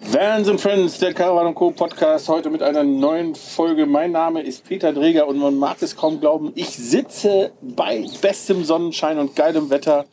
[0.00, 1.72] Vans and Friends, der Caravan Co.
[1.72, 3.84] Podcast, heute mit einer neuen Folge.
[3.84, 8.62] Mein Name ist Peter Dreger und man mag es kaum glauben, ich sitze bei bestem
[8.64, 10.04] Sonnenschein und geilem Wetter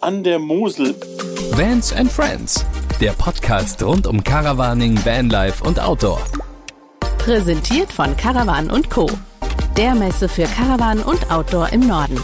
[0.00, 0.94] an der Mosel.
[1.56, 2.64] Vans and Friends,
[3.00, 6.20] der Podcast rund um Caravaning, Vanlife und Outdoor.
[7.18, 9.10] Präsentiert von Caravan Co.
[9.76, 12.20] Der Messe für Caravan und Outdoor im Norden.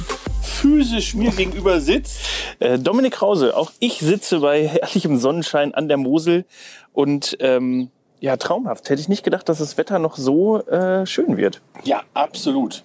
[0.48, 2.20] Physisch mir gegenüber sitzt
[2.58, 3.56] äh, Dominik Krause.
[3.56, 6.44] Auch ich sitze bei herrlichem Sonnenschein an der Mosel
[6.92, 7.90] und ähm,
[8.20, 8.90] ja, traumhaft.
[8.90, 11.60] Hätte ich nicht gedacht, dass das Wetter noch so äh, schön wird.
[11.84, 12.82] Ja, absolut.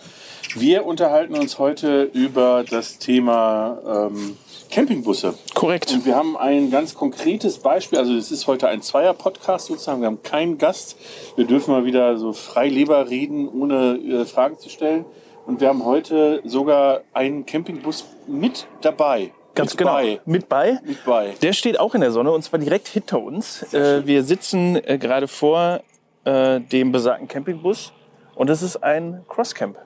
[0.56, 4.38] Wir unterhalten uns heute über das Thema ähm,
[4.70, 5.34] Campingbusse.
[5.56, 5.92] Korrekt.
[5.92, 7.98] Und wir haben ein ganz konkretes Beispiel.
[7.98, 10.02] Also es ist heute ein Zweier-Podcast sozusagen.
[10.02, 10.98] Wir haben keinen Gast.
[11.36, 15.06] Wir dürfen mal wieder so frei Leber reden, ohne äh, Fragen zu stellen.
[15.46, 19.32] Und wir haben heute sogar einen Campingbus mit dabei.
[19.56, 19.94] Ganz mit genau.
[19.94, 20.22] Bei.
[20.26, 20.80] Mit bei.
[20.84, 21.34] Mit bei.
[21.42, 23.74] Der steht auch in der Sonne und zwar direkt hinter uns.
[23.74, 25.82] Äh, wir sitzen äh, gerade vor
[26.24, 27.92] äh, dem besagten Campingbus
[28.36, 29.78] und es ist ein Crosscamp.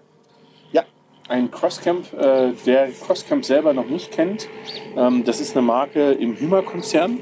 [0.72, 0.84] Ja,
[1.28, 4.48] ein Crosscamp, äh, der Crosscamp selber noch nicht kennt.
[4.96, 7.22] Ähm, das ist eine Marke im Hümer-Konzern,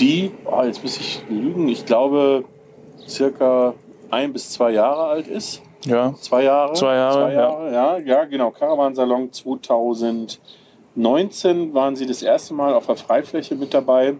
[0.00, 2.44] die, oh, jetzt muss ich lügen, ich glaube
[3.06, 3.74] circa
[4.10, 5.62] ein bis zwei Jahre alt ist.
[5.86, 6.14] Ja.
[6.20, 6.74] Zwei Jahre?
[6.74, 7.96] Zwei Jahre, Zwei Jahre ja.
[7.98, 8.50] ja, genau.
[8.50, 14.16] Caravansalon 2019 waren sie das erste Mal auf der Freifläche mit dabei.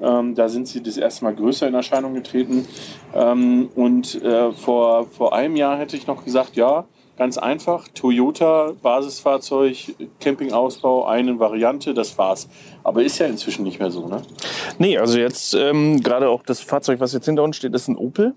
[0.00, 2.66] Ähm, da sind sie das erste Mal größer in Erscheinung getreten.
[3.14, 6.84] Ähm, und äh, vor, vor einem Jahr hätte ich noch gesagt, ja,
[7.16, 12.48] ganz einfach, Toyota, Basisfahrzeug, Campingausbau, eine Variante, das war's.
[12.82, 14.22] Aber ist ja inzwischen nicht mehr so, ne?
[14.78, 17.96] Nee, also jetzt ähm, gerade auch das Fahrzeug, was jetzt hinter uns steht, ist ein
[17.96, 18.34] Opel.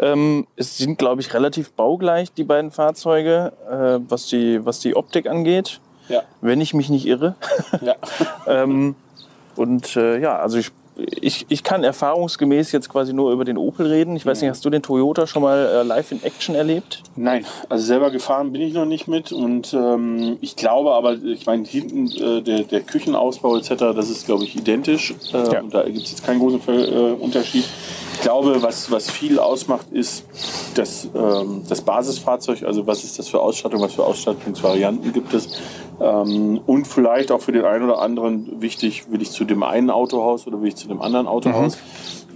[0.00, 4.96] Ähm, es sind, glaube ich, relativ baugleich, die beiden Fahrzeuge, äh, was, die, was die
[4.96, 5.80] Optik angeht.
[6.08, 6.22] Ja.
[6.40, 7.36] Wenn ich mich nicht irre.
[7.82, 7.94] Ja.
[8.46, 8.96] ähm,
[9.56, 10.72] und äh, ja, also ich,
[11.20, 14.16] ich, ich kann erfahrungsgemäß jetzt quasi nur über den Opel reden.
[14.16, 17.02] Ich weiß nicht, hast du den Toyota schon mal äh, live in Action erlebt?
[17.16, 21.46] Nein, also selber gefahren bin ich noch nicht mit und ähm, ich glaube aber, ich
[21.46, 25.60] meine, hinten äh, der, der Küchenausbau etc., das ist glaube ich identisch äh, Ja.
[25.60, 27.64] und da gibt es jetzt keinen großen äh, Unterschied.
[28.14, 30.24] Ich glaube, was, was viel ausmacht, ist
[30.74, 35.48] das, ähm, das Basisfahrzeug, also was ist das für Ausstattung, was für Ausstattungsvarianten gibt es
[36.00, 39.90] ähm, und vielleicht auch für den einen oder anderen wichtig, will ich zu dem einen
[39.90, 41.78] Autohaus oder will ich zu dem anderen Autohaus,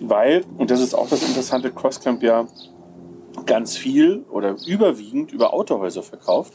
[0.01, 2.47] weil, und das ist auch das interessante Crosscamp ja,
[3.47, 6.53] ganz viel oder überwiegend über Autohäuser verkauft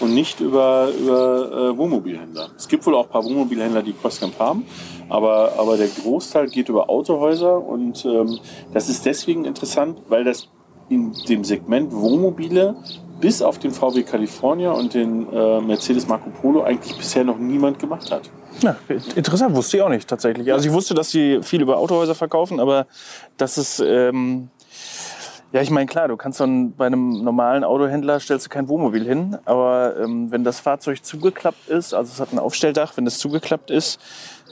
[0.00, 2.50] und nicht über, über äh, Wohnmobilhändler.
[2.56, 4.64] Es gibt wohl auch ein paar Wohnmobilhändler, die Crosscamp haben,
[5.08, 8.38] aber, aber der Großteil geht über Autohäuser und ähm,
[8.72, 10.48] das ist deswegen interessant, weil das
[10.88, 12.76] in dem Segment Wohnmobile
[13.20, 17.78] bis auf den VW California und den äh, Mercedes Marco Polo eigentlich bisher noch niemand
[17.78, 18.30] gemacht hat.
[18.60, 18.76] Ja,
[19.14, 20.52] interessant, wusste ich auch nicht tatsächlich.
[20.52, 22.86] Also ich wusste, dass sie viel über Autohäuser verkaufen, aber
[23.36, 23.80] dass es...
[23.80, 24.48] Ähm
[25.50, 29.04] ja, ich meine, klar, du kannst dann bei einem normalen Autohändler stellst du kein Wohnmobil
[29.06, 33.18] hin, aber ähm, wenn das Fahrzeug zugeklappt ist, also es hat ein Aufstelldach, wenn es
[33.18, 33.98] zugeklappt ist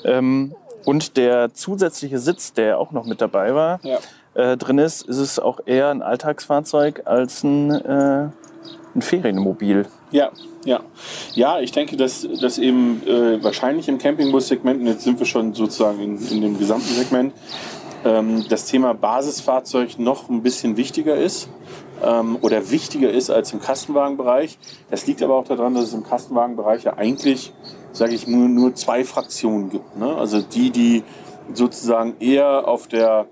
[0.05, 0.55] ähm,
[0.87, 3.99] und der zusätzliche Sitz, der auch noch mit dabei war, Ja.
[4.33, 8.29] äh, drin ist, ist es auch eher ein Alltagsfahrzeug als ein, äh,
[8.95, 9.85] ein Ferienmobil.
[10.11, 10.31] Ja,
[10.65, 10.81] ja.
[11.35, 15.55] Ja, ich denke, dass, dass eben äh, wahrscheinlich im Campingbus-Segment, und jetzt sind wir schon
[15.55, 17.33] sozusagen in, in dem gesamten Segment,
[18.05, 21.49] ähm, das Thema Basisfahrzeug noch ein bisschen wichtiger ist
[22.03, 24.59] ähm, oder wichtiger ist als im Kastenwagenbereich.
[24.91, 27.53] Das liegt aber auch daran, dass es im Kastenwagenbereich ja eigentlich,
[27.93, 29.97] sage ich, nur, nur zwei Fraktionen gibt.
[29.97, 30.15] Ne?
[30.15, 31.03] Also die, die
[31.53, 33.27] sozusagen eher auf der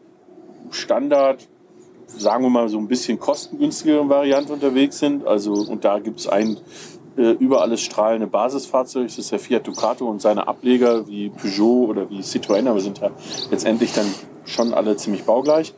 [0.71, 1.47] Standard,
[2.19, 5.27] sagen wir mal so ein bisschen kostengünstigere Variante unterwegs sind.
[5.27, 6.57] Also und da gibt es ein
[7.17, 11.87] äh, über alles strahlende Basisfahrzeug, das ist der Fiat Ducato und seine Ableger wie Peugeot
[11.89, 13.11] oder wie Citroën, aber sind ja
[13.51, 14.07] letztendlich dann
[14.45, 15.75] schon alle ziemlich baugleich.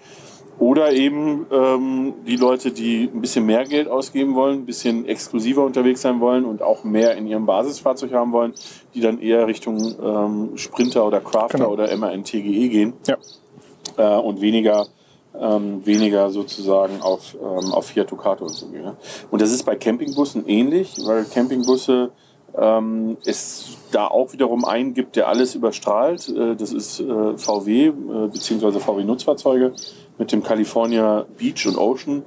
[0.58, 5.62] Oder eben ähm, die Leute, die ein bisschen mehr Geld ausgeben wollen, ein bisschen exklusiver
[5.62, 8.54] unterwegs sein wollen und auch mehr in ihrem Basisfahrzeug haben wollen,
[8.94, 11.72] die dann eher Richtung ähm, Sprinter oder Crafter Genau.
[11.72, 13.18] oder MAN-TGE gehen Ja.
[13.98, 14.86] äh, und weniger,
[15.40, 18.82] ähm, weniger sozusagen auf, ähm, auf Fiat Ducato und so gehen.
[18.82, 18.96] Ne?
[19.30, 22.10] Und das ist bei Campingbussen ähnlich, weil Campingbusse
[22.56, 26.28] ähm, es da auch wiederum einen gibt, der alles überstrahlt.
[26.28, 27.92] Äh, das ist äh, VW äh,
[28.28, 29.72] beziehungsweise VW-Nutzfahrzeuge
[30.18, 32.22] mit dem California Beach und Ocean.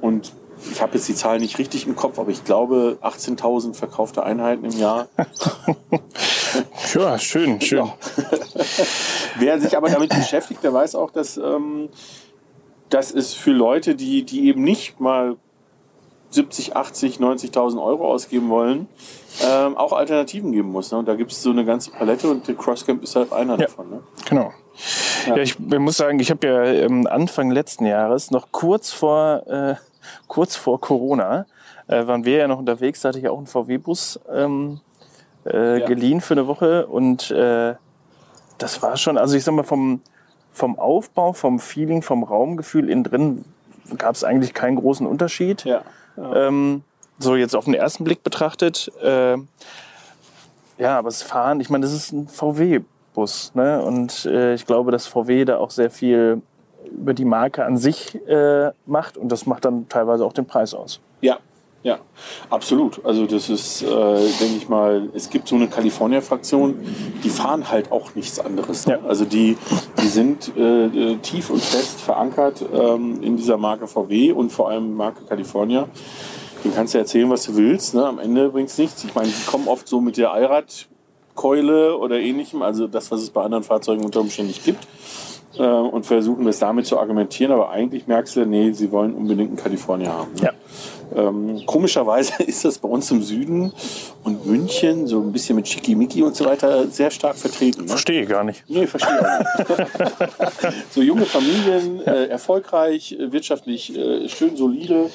[0.00, 0.32] Und
[0.72, 4.64] ich habe jetzt die Zahl nicht richtig im Kopf, aber ich glaube 18.000 verkaufte Einheiten
[4.64, 5.08] im Jahr.
[6.94, 7.78] Ja, schön, schön.
[7.78, 7.94] Ja.
[9.38, 11.88] Wer sich aber damit beschäftigt, der weiß auch, dass ähm,
[12.94, 15.36] das ist für Leute, die, die eben nicht mal
[16.30, 18.86] 70, 80, 90.000 Euro ausgeben wollen,
[19.44, 20.92] ähm, auch Alternativen geben muss.
[20.92, 20.98] Ne?
[20.98, 23.66] Und da gibt es so eine ganze Palette und der Crosscamp ist halt einer Ja.
[23.66, 23.90] davon.
[23.90, 24.00] Ne?
[24.28, 24.52] Genau.
[25.26, 29.42] Ja, ich, ich muss sagen, ich habe ja ähm, Anfang letzten Jahres, noch kurz vor,
[29.48, 29.74] äh,
[30.28, 31.46] kurz vor Corona,
[31.88, 34.80] äh, waren wir ja noch unterwegs, da hatte ich auch einen VW-Bus ähm,
[35.46, 35.86] äh, Ja.
[35.86, 37.74] geliehen für eine Woche und äh,
[38.58, 40.00] das war schon, also ich sag mal, vom,
[40.54, 43.44] vom Aufbau, vom Feeling, vom Raumgefühl innen drin
[43.98, 45.64] gab es eigentlich keinen großen Unterschied.
[45.64, 45.82] Ja.
[46.16, 46.82] Ähm,
[47.18, 48.90] so jetzt auf den ersten Blick betrachtet.
[49.02, 49.36] Äh,
[50.78, 53.52] ja, aber das Fahren, ich meine, das ist ein VW-Bus.
[53.54, 53.82] Ne?
[53.82, 56.40] Und äh, ich glaube, dass VW da auch sehr viel
[56.90, 59.16] über die Marke an sich äh, macht.
[59.16, 61.00] Und das macht dann teilweise auch den Preis aus.
[61.20, 61.38] Ja,
[61.84, 61.98] ja,
[62.48, 63.04] absolut.
[63.04, 66.78] Also das ist, äh, denke ich mal, es gibt so eine California-Fraktion,
[67.22, 68.86] die fahren halt auch nichts anderes.
[68.86, 68.94] Ne?
[69.02, 69.06] Ja.
[69.06, 69.58] Also die,
[70.00, 74.70] die sind äh, äh, tief und fest verankert ähm, in dieser Marke VW und vor
[74.70, 75.86] allem Marke California.
[76.64, 77.92] Den kannst du erzählen, was du willst.
[77.92, 78.06] Ne?
[78.06, 79.04] Am Ende bringt es nichts.
[79.04, 83.28] Ich meine, die kommen oft so mit der Allradkeule oder ähnlichem, also das, was es
[83.28, 84.88] bei anderen Fahrzeugen unter Umständen nicht gibt
[85.58, 89.50] äh, und versuchen das damit zu argumentieren, aber eigentlich merkst du, nee, sie wollen unbedingt
[89.50, 90.32] einen California haben.
[90.34, 90.42] Ne?
[90.42, 90.52] Ja.
[91.14, 93.72] Ähm, komischerweise ist das bei uns im Süden
[94.24, 97.82] und München so ein bisschen mit Schickimicki und so weiter sehr stark vertreten.
[97.82, 97.88] Ne?
[97.88, 98.64] Verstehe ich gar nicht.
[98.68, 100.74] Nee, verstehe auch nicht.
[100.90, 105.10] so junge Familien, äh, erfolgreich, äh, wirtschaftlich äh, schön solide,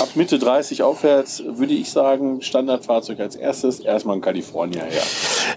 [0.00, 5.02] ab Mitte 30 aufwärts würde ich sagen, Standardfahrzeug als erstes, erstmal ein California her.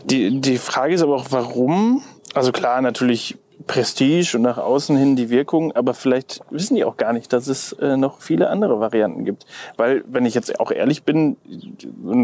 [0.05, 2.01] Die, die Frage ist aber auch, warum?
[2.33, 6.97] Also klar, natürlich Prestige und nach außen hin die Wirkung, aber vielleicht wissen die auch
[6.97, 9.45] gar nicht, dass es äh, noch viele andere Varianten gibt.
[9.75, 11.35] Weil, wenn ich jetzt auch ehrlich bin,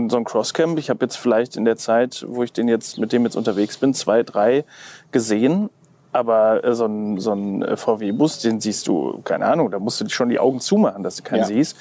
[0.09, 3.11] so ein Crosscamp, ich habe jetzt vielleicht in der Zeit, wo ich den jetzt mit
[3.11, 4.63] dem jetzt unterwegs bin, zwei, drei
[5.11, 5.69] gesehen.
[6.13, 9.99] Aber äh, so ein, so ein äh, VW-Bus, den siehst du, keine Ahnung, da musst
[9.99, 11.45] du schon die Augen zumachen, dass du keinen Ja.
[11.45, 11.75] siehst.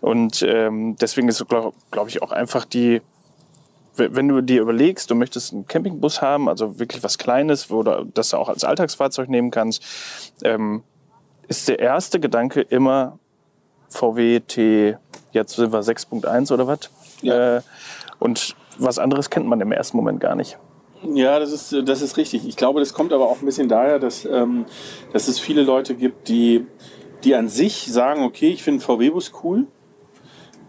[0.00, 3.00] Und ähm, deswegen ist, glaube glaub ich, auch einfach die,
[3.96, 8.06] wenn du dir überlegst, du möchtest einen Campingbus haben, also wirklich was Kleines, wo du
[8.12, 9.82] das auch als Alltagsfahrzeug nehmen kannst,
[10.44, 10.82] ähm,
[11.48, 13.18] ist der erste Gedanke immer
[13.88, 14.96] VW T,
[15.32, 16.90] jetzt sind wir 6.1 oder was?
[17.22, 17.58] Ja.
[17.58, 17.62] Äh,
[18.18, 20.58] und was anderes kennt man im ersten Moment gar nicht.
[21.02, 22.46] Ja, das ist, das ist richtig.
[22.48, 24.66] Ich glaube, das kommt aber auch ein bisschen daher, dass, ähm,
[25.12, 26.66] dass es viele Leute gibt, die,
[27.24, 29.66] die an sich sagen, okay, ich finde VW-Bus cool.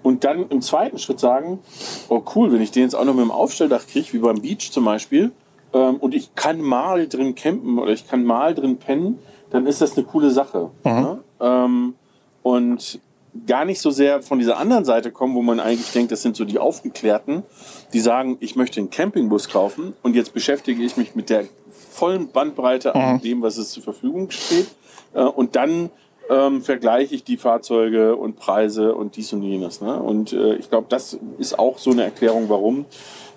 [0.04, 1.60] Und dann im zweiten Schritt sagen,
[2.10, 4.72] oh cool, wenn ich den jetzt auch noch mit dem Aufstelldach kriege, wie beim Beach
[4.72, 5.32] zum Beispiel,
[5.74, 9.82] ähm, und ich kann mal drin campen oder ich kann mal drin pennen, dann ist
[9.82, 10.72] das eine coole Sache.
[11.02, 11.20] Ne?
[11.40, 11.96] Ähm,
[12.44, 13.00] und
[13.46, 16.36] gar nicht so sehr von dieser anderen Seite kommen, wo man eigentlich denkt, das sind
[16.36, 17.44] so die Aufgeklärten,
[17.94, 21.46] die sagen, ich möchte einen Campingbus kaufen und jetzt beschäftige ich mich mit der
[21.92, 24.68] vollen Bandbreite an dem, was es zur Verfügung steht.
[25.14, 25.90] Äh, und dann
[26.30, 29.82] ähm, vergleiche ich die Fahrzeuge und Preise und dies und jenes.
[29.82, 30.00] Ne?
[30.00, 32.86] Und äh, ich glaube, das ist auch so eine Erklärung, warum,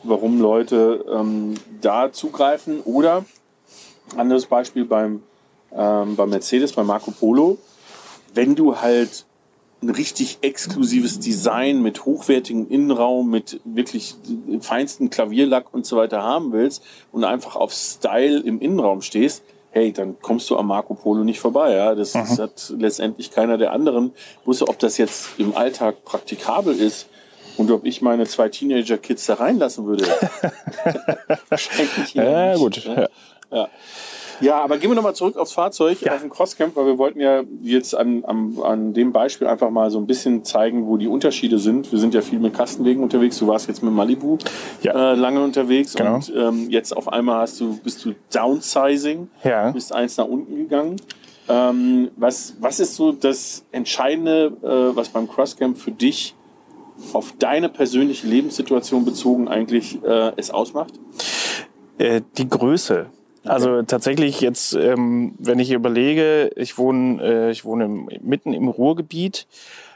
[0.03, 2.81] warum Leute ähm, da zugreifen.
[2.81, 3.25] Oder
[4.17, 5.23] anderes Beispiel beim,
[5.73, 7.59] ähm, beim Mercedes, bei Marco Polo,
[8.35, 9.25] wenn du halt
[9.83, 14.15] ein richtig exklusives Design mit hochwertigem Innenraum, mit wirklich
[14.61, 16.83] feinsten Klavierlack und so weiter haben willst
[17.13, 21.41] und einfach auf Style im Innenraum stehst, hey, dann kommst du am Marco Polo nicht
[21.41, 21.75] vorbei.
[21.75, 21.95] Ja?
[21.95, 24.13] Das, das hat letztendlich keiner der anderen
[24.45, 27.07] Busse, ob das jetzt im Alltag praktikabel ist
[27.57, 30.05] und ob ich meine zwei Teenager-Kids da reinlassen würde.
[31.49, 32.85] Wahrscheinlich Ja, nicht, gut.
[32.87, 33.03] ne?
[33.03, 33.09] Ja.
[34.41, 36.15] Ja, aber gehen wir nochmal zurück aufs Fahrzeug, Ja.
[36.15, 39.91] auf den Crosscamp, weil wir wollten ja jetzt an, an, an dem Beispiel einfach mal
[39.91, 41.93] so ein bisschen zeigen, wo die Unterschiede sind.
[41.93, 43.39] Wir sind ja viel mit Kastenwegen unterwegs.
[43.39, 44.39] Du warst jetzt mit Malibu
[44.83, 45.13] Ja.
[45.13, 46.15] äh, lange unterwegs Genau.
[46.15, 49.73] und ähm, jetzt auf einmal hast du, bist du Downsizing, Ja.
[49.73, 50.97] bist eins nach unten gegangen.
[51.49, 56.35] Ähm, was, was ist so das Entscheidende, äh, was beim Crosscamp für dich
[57.13, 60.95] auf deine persönliche Lebenssituation bezogen eigentlich äh, es ausmacht?
[61.99, 63.07] Äh, die Größe.
[63.45, 69.47] Also tatsächlich jetzt, ähm, wenn ich überlege, ich wohne, äh, ich wohne mitten im Ruhrgebiet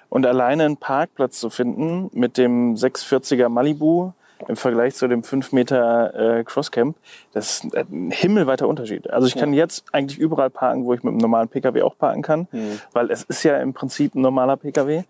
[0.09, 4.13] und alleine einen Parkplatz zu finden mit dem 640er Malibu
[4.49, 6.97] im Vergleich zu dem 5 Meter äh, Crosscamp,
[7.33, 9.11] das ist ein himmelweiter Unterschied.
[9.11, 12.23] Also ich kann jetzt eigentlich überall parken, wo ich mit einem normalen Pkw auch parken
[12.23, 12.49] kann,
[12.93, 15.05] weil es ist ja im Prinzip ein normaler Pkw.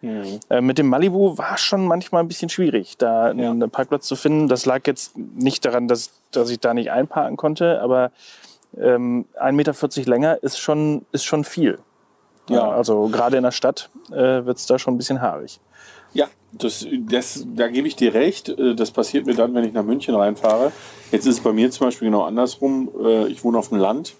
[0.50, 3.50] Äh, mit dem Malibu war schon manchmal ein bisschen schwierig, da Ja.
[3.50, 4.48] einen Parkplatz zu finden.
[4.48, 8.10] Das lag jetzt nicht daran, dass, dass ich da nicht einparken konnte, aber
[8.78, 11.78] ähm, 1,40 Meter länger ist schon, ist schon viel.
[12.50, 12.68] Ja.
[12.70, 15.60] also gerade in der Stadt äh, wird es da schon ein bisschen haarig.
[16.12, 16.26] Ja,
[16.58, 18.48] das, das, da gebe ich dir recht.
[18.48, 20.72] Äh, Das passiert mir dann, wenn ich nach München reinfahre.
[21.12, 22.88] Jetzt ist es bei mir zum Beispiel genau andersrum.
[23.02, 24.14] Äh, Ich wohne auf dem Land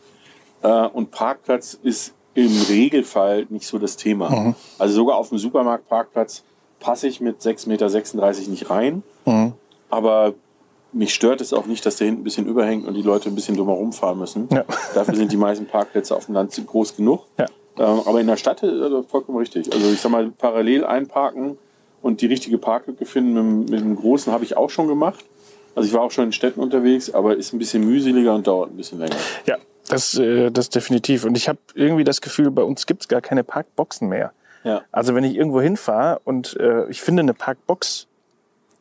[0.63, 4.55] äh, und Parkplatz ist im Regelfall nicht so das Thema.
[4.79, 6.43] Also sogar auf dem Supermarktparkplatz
[6.81, 9.03] passe ich mit 6,36 Meter nicht rein.
[9.89, 10.35] Aber
[10.93, 13.35] mich stört es auch nicht, dass der hinten ein bisschen überhängt und die Leute ein
[13.35, 14.49] bisschen drumherum fahren müssen.
[14.53, 14.65] Ja.
[14.95, 17.25] Dafür sind die meisten Parkplätze auf dem Land groß genug.
[17.39, 17.47] Ja.
[17.79, 19.73] Ähm, aber in der Stadt ist das vollkommen richtig.
[19.73, 21.59] Also ich sag mal, parallel einparken
[22.05, 25.25] und die richtige Parklücke finden mit, dem- mit dem großen habe ich auch schon gemacht.
[25.75, 28.71] Also ich war auch schon in Städten unterwegs, aber ist ein bisschen mühseliger und dauert
[28.71, 29.17] ein bisschen länger.
[29.47, 29.57] Ja,
[29.89, 31.25] das, äh, das definitiv.
[31.25, 34.33] Und ich habe irgendwie das Gefühl, bei uns gibt es gar keine Parkboxen mehr.
[34.63, 34.83] Ja.
[34.93, 38.07] Also wenn ich irgendwo hinfahre und äh, ich finde eine Parkbox,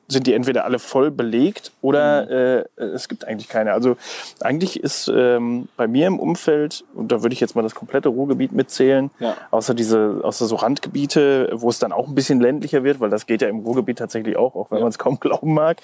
[0.10, 2.31] sind die entweder alle voll belegt oder Mhm.
[2.77, 3.74] äh, es gibt eigentlich keine.
[3.74, 3.95] Also
[4.41, 8.10] eigentlich ist ähm, bei mir im Umfeld, und da würde ich jetzt mal das komplette
[8.10, 9.36] Ruhrgebiet mitzählen, Ja.
[9.51, 13.25] außer diese, außer so Randgebiete, wo es dann auch ein bisschen ländlicher wird, weil das
[13.25, 14.83] geht ja im Ruhrgebiet tatsächlich auch, auch wenn Ja.
[14.83, 15.77] man es kaum glauben mag.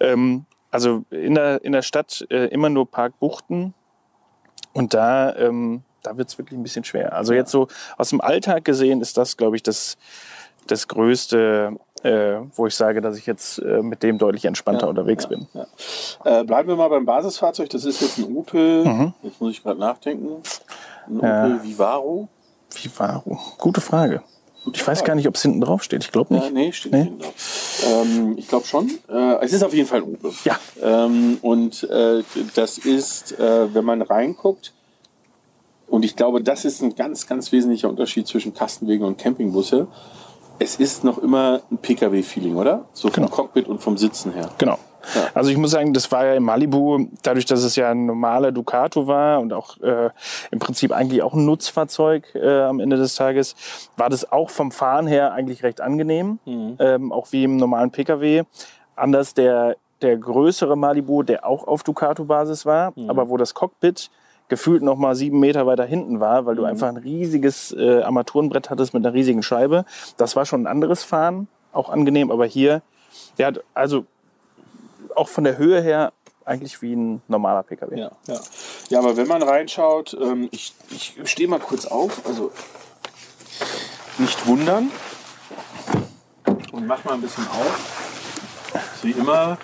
[0.00, 3.74] Ähm, also in der, in der Stadt äh, immer nur Parkbuchten
[4.72, 7.14] und da, ähm, da wird es wirklich ein bisschen schwer.
[7.14, 9.96] Also jetzt so aus dem Alltag gesehen ist das, glaube ich, das,
[10.66, 14.90] das Größte, äh, wo ich sage, dass ich jetzt äh, mit dem deutlich entspannter Ja,
[14.90, 15.46] unterwegs ja, bin.
[15.54, 15.66] ja.
[16.40, 17.68] Äh, bleiben wir mal beim Basisfahrzeug.
[17.70, 19.12] Das ist jetzt ein Opel.
[19.22, 20.42] Jetzt muss ich gerade nachdenken.
[21.06, 21.20] Ein Mhm.
[21.22, 21.44] Ja.
[21.46, 22.28] Opel Vivaro.
[22.82, 23.38] Vivaro.
[23.58, 24.22] Gute Frage.
[24.72, 26.04] Ich weiß gar nicht, ob es hinten drauf steht.
[26.04, 26.54] Ich glaube Ja, nicht.
[26.54, 27.04] nee, steht Nee.
[27.04, 27.84] nicht drauf.
[27.86, 28.90] Ähm, ich glaube schon.
[29.10, 30.32] Äh, es ist auf jeden Fall ein Opel.
[30.44, 30.58] Ja.
[30.82, 32.22] Ähm, und äh,
[32.54, 34.72] das ist, äh, wenn man reinguckt,
[35.86, 39.86] und ich glaube, das ist ein ganz, ganz wesentlicher Unterschied zwischen Kastenwegen und Campingbusse.
[40.58, 42.84] Es ist noch immer ein Pkw-Feeling, oder?
[42.92, 43.28] So vom Genau.
[43.34, 44.48] Cockpit und vom Sitzen her.
[44.58, 44.78] Genau.
[45.14, 45.22] Ja.
[45.34, 48.52] Also ich muss sagen, das war ja in Malibu, dadurch, dass es ja ein normaler
[48.52, 50.08] Ducato war und auch äh,
[50.50, 53.54] im Prinzip eigentlich auch ein Nutzfahrzeug äh, am Ende des Tages,
[53.98, 58.44] war das auch vom Fahren her eigentlich recht angenehm, ähm, auch wie im normalen Pkw.
[58.96, 64.10] Anders der, der größere Malibu, der auch auf Ducato-Basis war, aber wo das Cockpit
[64.48, 68.70] gefühlt noch mal sieben Meter weiter hinten war, weil du einfach ein riesiges äh, Armaturenbrett
[68.70, 69.84] hattest mit einer riesigen Scheibe.
[70.16, 72.82] Das war schon ein anderes Fahren, auch angenehm, aber hier,
[73.38, 74.04] ja, also
[75.14, 76.12] auch von der Höhe her
[76.44, 77.98] eigentlich wie ein normaler Pkw.
[77.98, 78.40] Ja, ja.
[78.90, 82.52] ja, aber wenn man reinschaut, ähm, ich, ich stehe mal kurz auf, also
[84.18, 84.90] nicht wundern
[86.72, 89.00] und mach mal ein bisschen auf.
[89.02, 89.58] Wie immer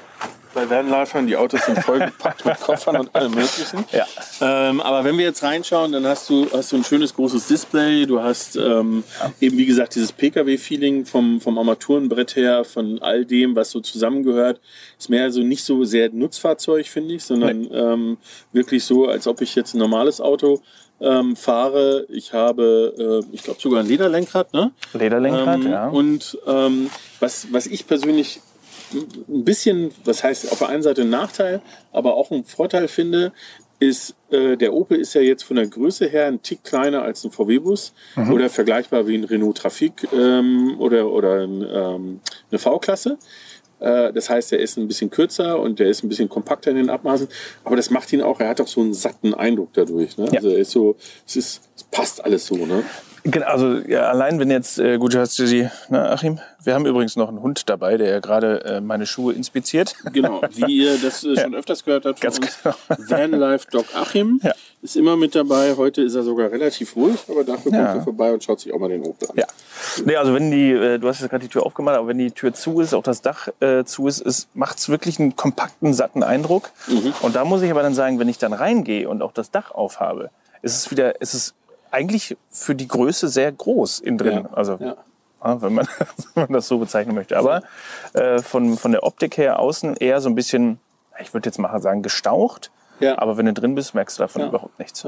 [0.55, 3.85] bei Vanlifern, die Autos sind vollgepackt mit Koffern und allem Möglichen.
[3.93, 4.07] Ja.
[4.41, 8.07] Ähm, aber wenn wir jetzt reinschauen, dann hast du, hast du ein schönes großes Display.
[8.07, 9.05] Du hast ähm,
[9.41, 14.61] eben, wie gesagt, dieses Pkw-Feeling vom, vom Armaturenbrett her, von all dem, was so zusammengehört.
[14.99, 18.19] Ist mehr so nicht so sehr Nutzfahrzeug, finde ich, sondern ähm,
[18.53, 20.61] wirklich so, als ob ich jetzt ein normales Auto
[21.01, 22.07] ähm, fahre.
[22.09, 24.73] Ich habe, äh, ich glaube, sogar ein Lederlenkrad, ne?
[24.93, 25.89] Lederlenkrad, Ähm, ja.
[25.89, 26.91] Und ähm,
[27.21, 28.41] was, was ich persönlich
[28.93, 31.61] ein bisschen, was heißt auf der einen Seite ein Nachteil,
[31.93, 33.33] aber auch ein Vorteil finde,
[33.79, 37.25] ist, äh, der Opel ist ja jetzt von der Größe her ein Tick kleiner als
[37.25, 38.33] ein VW-Bus Mhm.
[38.33, 42.21] oder vergleichbar wie ein Renault Trafic ähm, oder, oder ein, ähm,
[42.51, 43.17] eine V-Klasse.
[43.79, 46.77] Äh, Das heißt, er ist ein bisschen kürzer und der ist ein bisschen kompakter in
[46.77, 47.29] den Abmaßen.
[47.65, 50.19] Aber das macht ihn auch, er hat auch so einen satten Eindruck dadurch.
[50.19, 50.27] Ne?
[50.27, 50.33] Ja.
[50.35, 52.57] Also er ist so, es ist, es passt alles so.
[52.57, 52.85] Ne?
[53.25, 56.87] Genau, Also ja, allein wenn jetzt, äh, gut, hast du die, na Achim, wir haben
[56.87, 59.95] übrigens noch einen Hund dabei, der ja gerade äh, meine Schuhe inspiziert.
[60.13, 62.59] Genau, wie ihr das äh, schon öfters gehört habt von Ganz uns.
[62.63, 62.75] genau.
[63.11, 64.53] Vanlife Doc Achim Ja.
[64.83, 65.75] ist immer mit dabei.
[65.77, 67.85] Heute ist er sogar relativ ruhig, aber dafür Ja.
[67.87, 69.37] kommt er vorbei und schaut sich auch mal den Opel an.
[69.37, 69.47] Ja.
[70.05, 72.31] Nee, also wenn die, äh, du hast jetzt gerade die Tür aufgemacht, aber wenn die
[72.31, 75.93] Tür zu ist, auch das Dach äh, zu ist, ist macht es wirklich einen kompakten,
[75.95, 76.71] satten Eindruck.
[77.23, 79.71] Und da muss ich aber dann sagen, wenn ich dann reingehe und auch das Dach
[79.73, 80.31] aufhabe,
[80.63, 81.55] ist es wieder, ist es
[81.91, 84.45] eigentlich für die Größe sehr groß innen drin.
[84.45, 84.51] Ja.
[84.53, 84.97] Also Ja.
[85.45, 85.87] ja, wenn, man,
[86.35, 87.37] wenn man das so bezeichnen möchte.
[87.37, 87.63] Aber
[88.13, 90.79] äh, von, von der Optik her außen eher so ein bisschen,
[91.21, 92.71] ich würde jetzt mal sagen, gestaucht.
[93.01, 93.19] Ja.
[93.19, 95.07] Aber wenn du drin bist, merkst du davon überhaupt nichts.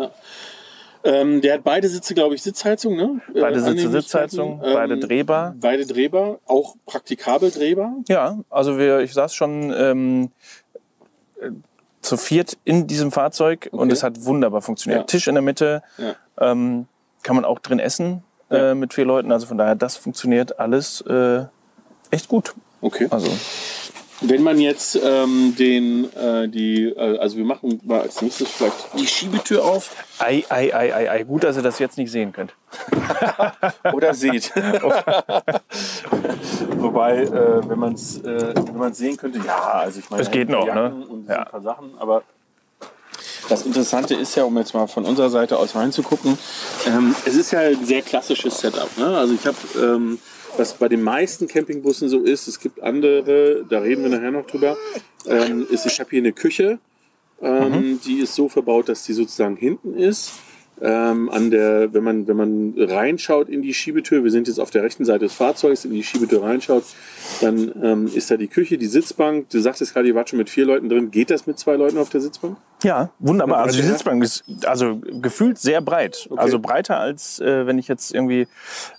[1.05, 3.21] Ähm, der hat beide Sitze, glaube ich, Sitzheizung, ne?
[3.35, 3.91] Äh, Beide Sitze.
[3.91, 5.55] Sitzheizung, beide drehbar.
[5.61, 7.97] Beide drehbar, auch praktikabel drehbar.
[8.09, 10.31] Ja, also wir, ich saß schon ähm,
[11.41, 11.51] äh,
[12.03, 13.93] zu viert in diesem Fahrzeug und Okay.
[13.93, 15.01] es hat wunderbar funktioniert.
[15.03, 15.07] Ja.
[15.07, 16.15] Tisch in der Mitte, Ja.
[16.41, 16.87] ähm,
[17.23, 19.31] kann man auch drin essen äh, mit vier Leuten.
[19.33, 21.45] Also von daher, das funktioniert alles äh,
[22.11, 22.55] echt gut.
[22.81, 23.07] Okay.
[23.11, 23.29] Also
[24.25, 28.77] Wenn man jetzt ähm, den, äh, die, äh, also wir machen mal als nächstes vielleicht
[28.99, 31.23] die Schiebetür auf ei, ei, ei, ei, ei.
[31.25, 32.55] Gut, dass ihr das jetzt nicht sehen könnt.
[33.93, 34.53] oder seht.
[36.77, 40.31] Wobei, äh, wenn man es äh, wenn man's sehen könnte, ja, also ich meine, Es
[40.31, 41.07] geht noch, Jacken ne?
[41.07, 41.35] Und Ja.
[41.35, 42.23] so ein paar Sachen, aber
[43.49, 46.39] das Interessante ist ja, um jetzt mal von unserer Seite aus reinzugucken,
[46.87, 48.97] ähm, es ist ja ein sehr klassisches Setup.
[48.97, 49.07] Ne?
[49.07, 50.19] Also ich habe, ähm,
[50.57, 54.47] was bei den meisten Campingbussen so ist, es gibt andere, da reden wir nachher noch
[54.47, 54.77] drüber,
[55.27, 56.79] ähm, ist, ich habe hier eine Küche,
[57.41, 60.33] ähm, die ist so verbaut, dass die sozusagen hinten ist.
[60.81, 64.71] Ähm, an der, wenn man, wenn man reinschaut in die Schiebetür, wir sind jetzt auf
[64.71, 66.85] der rechten Seite des Fahrzeugs, in die Schiebetür reinschaut,
[67.41, 69.51] dann ähm, ist da die Küche, die Sitzbank.
[69.51, 71.11] Du sagtest gerade, ihr wart schon mit vier Leuten drin.
[71.11, 72.57] Geht das mit zwei Leuten auf der Sitzbank?
[72.83, 73.59] Ja, wunderbar.
[73.59, 73.87] Also die.
[73.87, 76.27] Sitzbank ist also gefühlt sehr breit.
[76.29, 76.41] Okay.
[76.41, 78.49] Also breiter als äh, wenn ich jetzt irgendwie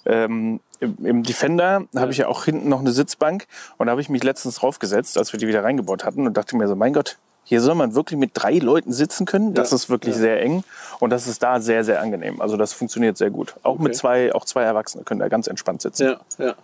[0.06, 3.46] ähm, im, im Defender habe ich ja auch hinten noch eine Sitzbank
[3.78, 6.56] und da habe ich mich letztens draufgesetzt, als wir die wieder reingebaut hatten und dachte
[6.56, 9.54] mir so, mein Gott, hier soll man wirklich mit drei Leuten sitzen können.
[9.54, 10.22] Das Ja, ist wirklich ja.
[10.22, 10.64] sehr eng
[11.00, 12.40] und das ist da sehr, sehr angenehm.
[12.42, 13.56] Also das funktioniert sehr gut.
[13.64, 13.98] Auch mit Okay.
[13.98, 16.04] zwei, auch zwei Erwachsene können da ganz entspannt sitzen.
[16.06, 16.56] Ja, ja.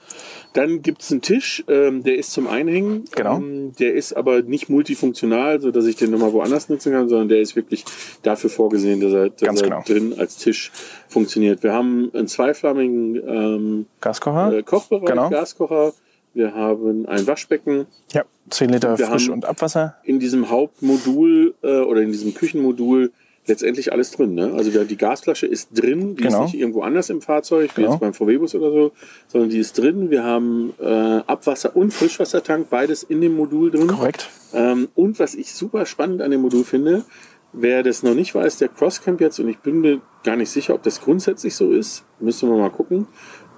[0.53, 3.05] Dann gibt's einen Tisch, ähm, der ist zum Einhängen.
[3.15, 3.37] Genau.
[3.37, 7.27] Ähm, der ist aber nicht multifunktional, so dass ich den nochmal woanders nutzen kann, sondern
[7.29, 7.83] der ist wirklich
[8.23, 9.81] dafür vorgesehen, dass er, dass Ganz er genau.
[9.85, 10.71] drin als Tisch
[11.09, 11.61] funktioniert.
[11.61, 14.53] Wir haben einen zweiflammigen ähm, Gaskocher?
[14.53, 15.29] äh, Kochbereich, Genau.
[15.29, 15.93] Gaskocher.
[16.33, 17.87] Wir haben ein Waschbecken.
[18.13, 19.95] Ja, 10 Liter Wir Frisch- und Abwasser.
[20.03, 23.11] In diesem Hauptmodul äh, oder in diesem Küchenmodul
[23.47, 24.35] letztendlich alles drin.
[24.35, 24.53] Ne?
[24.55, 26.45] Also die Gasflasche ist drin, die Genau.
[26.45, 27.93] ist nicht irgendwo anders im Fahrzeug, wie Genau.
[27.93, 28.91] jetzt beim VW-Bus oder so,
[29.27, 30.11] sondern die ist drin.
[30.11, 33.87] Wir haben äh, Abwasser- und Frischwassertank, beides in dem Modul drin.
[33.87, 34.29] Korrekt.
[34.53, 37.03] Ähm, und was ich super spannend an dem Modul finde,
[37.51, 40.75] wer das noch nicht weiß, der Crosscamp jetzt, und ich bin mir gar nicht sicher,
[40.75, 43.07] ob das grundsätzlich so ist, müssen wir mal gucken,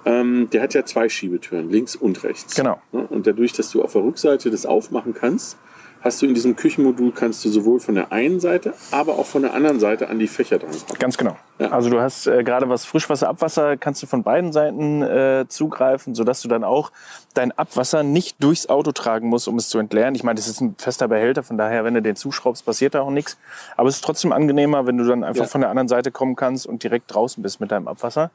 [0.04, 2.54] ähm, der hat ja zwei Schiebetüren, links und rechts.
[2.54, 2.80] Genau.
[2.92, 5.56] Und dadurch, dass du auf der Rückseite das aufmachen kannst,
[6.00, 9.42] hast du in diesem Küchenmodul, kannst du sowohl von der einen Seite, aber auch von
[9.42, 10.98] der anderen Seite an die Fächer drankommen.
[10.98, 11.36] Ganz genau.
[11.60, 11.68] Ja.
[11.70, 16.16] Also du hast äh, gerade was Frischwasser, Abwasser, kannst du von beiden Seiten äh, zugreifen,
[16.16, 16.90] sodass du dann auch
[17.34, 20.16] dein Abwasser nicht durchs Auto tragen musst, um es zu entleeren.
[20.16, 23.02] Ich meine, das ist ein fester Behälter, von daher, wenn du den zuschraubst, passiert da
[23.02, 23.38] auch nichts.
[23.76, 25.48] Aber es ist trotzdem angenehmer, wenn du dann einfach Ja.
[25.48, 28.32] von der anderen Seite kommen kannst und direkt draußen bist mit deinem Abwasser.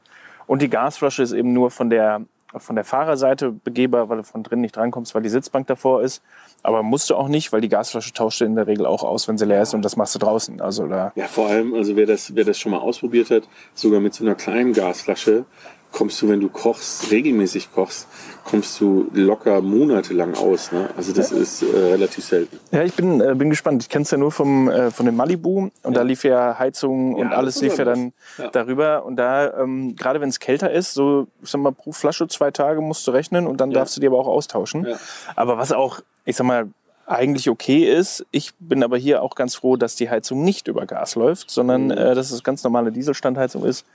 [0.48, 2.22] Und die Gasflasche ist eben nur von der,
[2.56, 6.22] von der Fahrerseite begehbar, weil du von drin nicht drankommst, weil die Sitzbank davor ist.
[6.62, 9.28] Aber musst du auch nicht, weil die Gasflasche tauscht du in der Regel auch aus,
[9.28, 10.60] wenn sie leer ist und das machst du draußen.
[10.60, 14.00] Also da Ja, vor allem, also wer das, wer das schon mal ausprobiert hat, sogar
[14.00, 15.44] mit so einer kleinen Gasflasche,
[15.92, 18.06] kommst du, wenn du kochst, regelmäßig kochst,
[18.44, 20.70] kommst du locker monatelang aus.
[20.72, 20.88] Ne?
[20.96, 22.58] Also das ist äh, relativ selten.
[22.70, 23.82] Ja, ich bin, äh, bin gespannt.
[23.82, 27.14] Ich kenne es ja nur vom, äh, von dem Malibu und da lief ja Heizung
[27.14, 28.48] und Ja, alles das lief ja dann Ja.
[28.50, 29.04] darüber.
[29.04, 32.50] Und da, ähm, gerade wenn es kälter ist, so ich sag mal, pro Flasche zwei
[32.50, 33.80] Tage musst du rechnen und dann Ja.
[33.80, 34.86] darfst du die aber auch austauschen.
[34.86, 34.96] Ja.
[35.36, 36.68] Aber was auch, ich sag mal,
[37.06, 38.26] eigentlich okay ist.
[38.32, 41.86] Ich bin aber hier auch ganz froh, dass die Heizung nicht über Gas läuft, sondern
[41.86, 41.90] Mhm.
[41.92, 43.86] äh, dass es ganz normale Dieselstandheizung ist.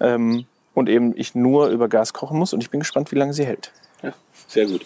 [0.00, 0.46] Ähm,
[0.78, 3.44] und eben ich nur über Gas kochen muss und ich bin gespannt, wie lange sie
[3.44, 3.72] hält.
[4.48, 4.80] Sehr gut.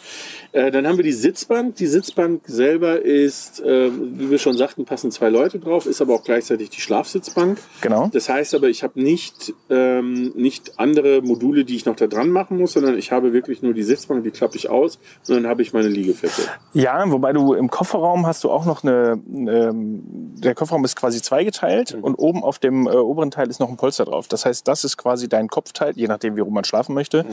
[0.50, 1.76] Äh, dann haben wir die Sitzbank.
[1.76, 6.14] Die Sitzbank selber ist, äh, wie wir schon sagten, passen zwei Leute drauf, ist aber
[6.14, 7.58] auch gleichzeitig die Schlafsitzbank.
[7.80, 8.10] Genau.
[8.12, 12.30] Das heißt aber, ich habe nicht, ähm, nicht andere Module, die ich noch da dran
[12.30, 14.98] machen muss, sondern ich habe wirklich nur die Sitzbank, die klappe ich aus
[15.28, 16.42] und dann habe ich meine Liegefläche.
[16.74, 20.02] Ja, wobei du im Kofferraum hast du auch noch eine, ähm,
[20.36, 23.76] der Kofferraum ist quasi zweigeteilt und oben auf dem äh, oberen Teil ist noch ein
[23.76, 24.26] Polster drauf.
[24.28, 27.24] Das heißt, das ist quasi dein Kopfteil, je nachdem, wie rum man schlafen möchte.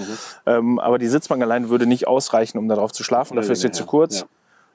[0.45, 3.35] Ähm, aber die Sitzbank allein würde nicht ausreichen, um darauf zu schlafen.
[3.35, 4.21] Dafür ist sie zu kurz.
[4.21, 4.27] Ja.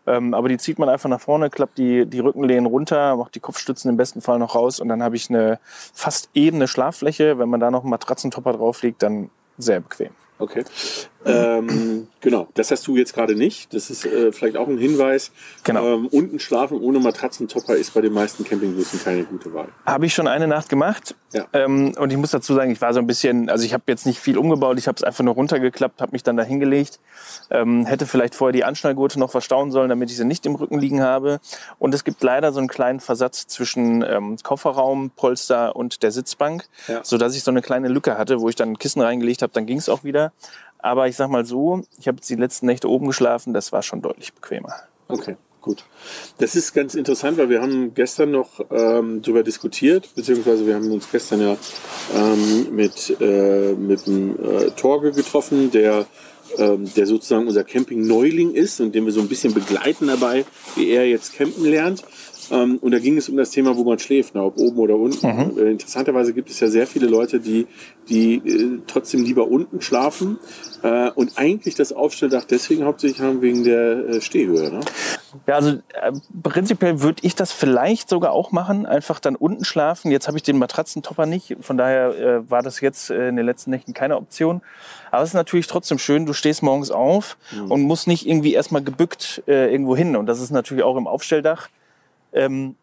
[0.07, 3.41] Ähm, aber die zieht man einfach nach vorne, klappt die, die Rückenlehnen runter, macht die
[3.41, 5.59] Kopfstützen im besten Fall noch raus und dann habe ich eine
[5.95, 7.39] fast ebene Schlaffläche.
[7.39, 10.11] Wenn man da noch einen Matratzentopper drauf liegt, dann sehr bequem.
[10.39, 10.65] Okay.
[11.27, 13.73] Ähm, genau, das hast du jetzt gerade nicht.
[13.75, 15.31] Das ist äh, vielleicht auch ein Hinweis.
[15.65, 15.95] Genau.
[15.95, 19.69] Ähm, unten schlafen ohne Matratzentopper ist bei den meisten Campingbussen keine gute Wahl.
[19.87, 21.15] Habe ich schon eine Nacht gemacht.
[21.33, 21.47] Ja.
[21.53, 24.07] Ähm, und ich muss dazu sagen, ich war so ein bisschen, also ich habe jetzt
[24.07, 27.01] nicht viel umgebaut, ich habe es einfach nur runtergeklappt, habe mich dann da hingelegt.
[27.51, 30.79] Ähm, hätte vielleicht vorher die Anschnallgurte noch verstauen sollen, damit ich sie nicht im Rücken
[30.79, 31.41] liegen habe.
[31.79, 36.67] Und es gibt leider so einen kleinen Versatz zwischen ähm, Kofferraum, Polster und der Sitzbank,
[36.87, 37.01] Ja.
[37.03, 39.67] sodass ich so eine kleine Lücke hatte, wo ich dann ein Kissen reingelegt habe, dann
[39.67, 40.33] ging es auch wieder.
[40.85, 44.03] Aber ich sag mal so, ich habe die letzten Nächte oben geschlafen, das war schon
[44.03, 44.69] deutlich bequemer.
[45.09, 45.83] Okay, gut.
[46.37, 50.93] Das ist ganz interessant, weil wir haben gestern noch ähm, darüber diskutiert, beziehungsweise wir haben
[50.93, 51.57] uns gestern ja
[52.15, 56.05] ähm, mit, äh, mit dem äh, Torge getroffen, der,
[56.59, 60.45] ähm, der sozusagen unser Camping-Neuling ist und den wir so ein bisschen begleiten dabei,
[60.77, 62.05] wie er jetzt campen lernt.
[62.51, 64.97] Ähm, und da ging es um das Thema, wo man schläft, ne, ob oben oder
[64.97, 65.27] unten.
[65.59, 67.67] Äh, interessanterweise gibt es ja sehr viele Leute, die,
[68.09, 70.39] die äh, trotzdem lieber unten schlafen
[70.83, 74.71] äh, und eigentlich das Aufstelldach deswegen hauptsächlich haben wegen der äh, Stehhöhe.
[74.71, 74.81] Ne?
[75.47, 80.11] Ja, also äh, prinzipiell würde ich das vielleicht sogar auch machen, einfach dann unten schlafen.
[80.11, 83.71] Jetzt habe ich den Matratzentopper nicht, von daher äh, war das jetzt in den letzten
[83.71, 84.61] Nächten keine Option.
[85.11, 87.37] Aber es ist natürlich trotzdem schön, du stehst morgens auf
[87.69, 90.17] und musst nicht irgendwie erstmal gebückt irgendwo hin.
[90.17, 91.69] Und das ist natürlich auch im Aufstelldach.
[92.35, 92.77] Ähm,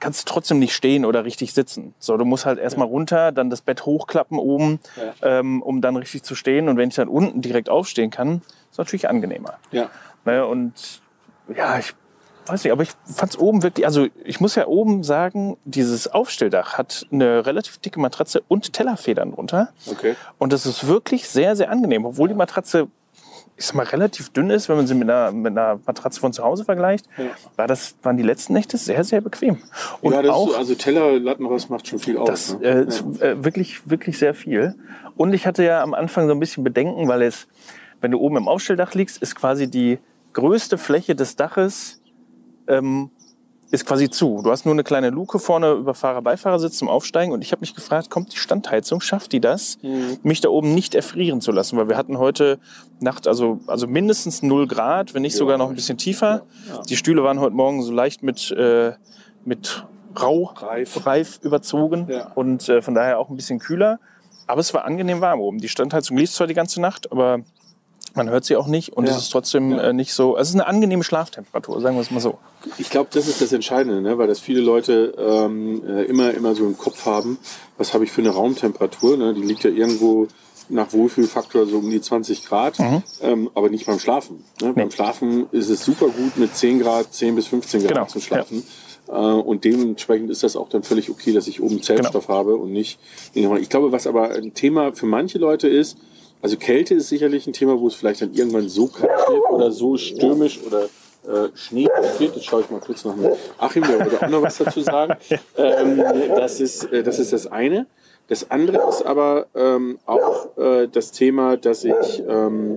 [0.00, 1.94] kannst du trotzdem nicht stehen oder richtig sitzen.
[1.98, 4.80] So, du musst halt erstmal runter, dann das Bett hochklappen oben,
[5.22, 6.68] ähm, um dann richtig zu stehen.
[6.68, 9.54] Und wenn ich dann unten direkt aufstehen kann, ist natürlich angenehmer.
[9.70, 9.88] Ja.
[10.24, 11.00] Ne, und
[11.54, 11.94] ja, ich
[12.46, 16.08] weiß nicht, aber ich fand es oben wirklich, also ich muss ja oben sagen, dieses
[16.08, 19.72] Aufstelldach hat eine relativ dicke Matratze und Tellerfedern drunter.
[19.86, 20.16] Okay.
[20.38, 22.88] Und das ist wirklich sehr, sehr angenehm, obwohl die Matratze
[23.58, 26.32] ich sag mal, relativ dünn ist, wenn man sie mit einer, mit einer Matratze von
[26.32, 27.24] zu Hause vergleicht, Ja.
[27.56, 29.58] war das, waren die letzten Nächte sehr, sehr bequem.
[30.02, 32.28] Und ja, auch, ist, also Teller, Lattenrost macht schon viel aus.
[32.28, 32.66] das ne?
[32.66, 34.74] äh, ist, äh, wirklich, wirklich sehr viel.
[35.16, 37.48] Und ich hatte ja am Anfang so ein bisschen Bedenken, weil es,
[38.02, 39.98] wenn du oben im Aufstelldach liegst, ist quasi die
[40.34, 42.02] größte Fläche des Daches
[42.68, 43.10] ähm,
[43.76, 44.40] ist quasi zu.
[44.42, 47.74] Du hast nur eine kleine Luke vorne über Fahrer-Beifahrersitz zum Aufsteigen und ich habe mich
[47.74, 49.78] gefragt, kommt die Standheizung, schafft die das,
[50.22, 51.76] mich da oben nicht erfrieren zu lassen?
[51.78, 52.58] Weil wir hatten heute
[53.00, 56.42] Nacht also, also mindestens 0 Grad, wenn nicht sogar noch ein bisschen tiefer.
[56.88, 58.92] Die Stühle waren heute Morgen so leicht mit, äh,
[59.44, 59.84] mit
[60.20, 61.06] Rau, Reif.
[61.06, 62.32] Reif überzogen Ja.
[62.34, 63.98] und äh, von daher auch ein bisschen kühler.
[64.46, 65.58] Aber es war angenehm warm oben.
[65.58, 67.40] Die Standheizung lief zwar die ganze Nacht, aber
[68.16, 69.12] man hört sie auch nicht und Ja.
[69.12, 70.30] es ist trotzdem äh, nicht so.
[70.34, 72.38] Also es ist eine angenehme Schlaftemperatur, sagen wir es mal so.
[72.78, 74.18] Ich glaube, das ist das Entscheidende, ne?
[74.18, 77.38] weil das viele Leute ähm, äh, immer, immer so im Kopf haben,
[77.78, 79.16] was habe ich für eine Raumtemperatur?
[79.16, 79.34] Ne?
[79.34, 80.26] Die liegt ja irgendwo
[80.68, 82.76] nach Wohlfühlfaktor so um die 20 Grad,
[83.22, 84.42] ähm, aber nicht beim Schlafen.
[84.60, 84.72] Ne?
[84.72, 88.20] Beim Schlafen ist es super gut mit 10 Grad, 10 bis 15 Grad Genau, zu
[88.20, 88.64] schlafen.
[89.08, 92.72] Äh, und dementsprechend ist das auch dann völlig okay, dass ich oben Zellstoff habe und
[92.72, 92.98] nicht.
[93.34, 95.98] Ich glaube, was aber ein Thema für manche Leute ist,
[96.46, 99.72] also Kälte ist sicherlich ein Thema, wo es vielleicht dann irgendwann so kalt wird oder
[99.72, 102.36] so stürmisch oder äh, Schnee wird.
[102.36, 103.14] Jetzt schaue ich mal kurz nach
[103.58, 105.16] Achim, der würde auch noch was dazu sagen.
[105.58, 106.00] Ähm,
[106.36, 107.86] das, ist, äh, das ist das eine.
[108.28, 112.76] Das andere ist aber ähm, auch äh, das Thema, dass ich ähm,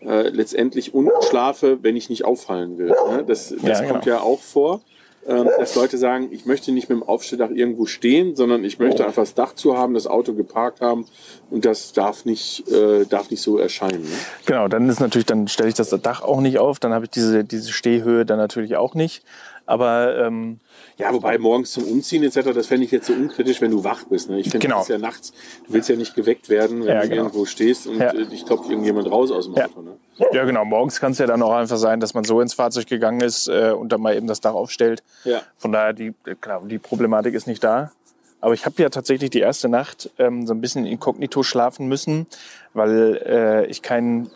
[0.00, 2.94] äh, letztendlich unten schlafe, wenn ich nicht auffallen will.
[3.10, 3.24] Ne?
[3.26, 4.16] Das, das Ja, kommt genau.
[4.18, 4.80] ja auch vor
[5.28, 9.22] dass Leute sagen, ich möchte nicht mit dem Aufstelldach irgendwo stehen, sondern ich möchte einfach
[9.22, 11.06] das Dach zu haben, das Auto geparkt haben
[11.50, 14.02] und das darf nicht, äh, darf nicht so erscheinen.
[14.02, 14.16] Ne?
[14.46, 17.10] Genau, dann ist natürlich, dann stelle ich das Dach auch nicht auf, dann habe ich
[17.10, 19.22] diese, diese Stehhöhe dann natürlich auch nicht.
[19.68, 20.60] Aber ähm,
[20.96, 24.04] Ja, wobei morgens zum Umziehen etc., das fände ich jetzt so unkritisch, wenn du wach
[24.04, 24.30] bist.
[24.30, 24.40] Ne?
[24.40, 24.76] Ich finde, Genau.
[24.78, 25.32] das ist ja nachts,
[25.66, 27.22] du willst ja nicht geweckt werden, wenn Ja, du genau.
[27.24, 28.12] irgendwo stehst und Ja.
[28.14, 29.66] äh, dich kloppt irgendjemand raus aus dem Ja.
[29.66, 29.82] Auto.
[29.82, 29.92] Ne?
[30.32, 32.86] ja genau, morgens kann es ja dann auch einfach sein, dass man so ins Fahrzeug
[32.86, 35.02] gegangen ist äh, und dann mal eben das Dach aufstellt.
[35.24, 35.42] Ja.
[35.58, 37.92] Von daher, die, klar, die Problematik ist nicht da.
[38.40, 42.26] Aber ich habe ja tatsächlich die erste Nacht ähm, so ein bisschen inkognito schlafen müssen,
[42.72, 44.30] weil äh, ich keinen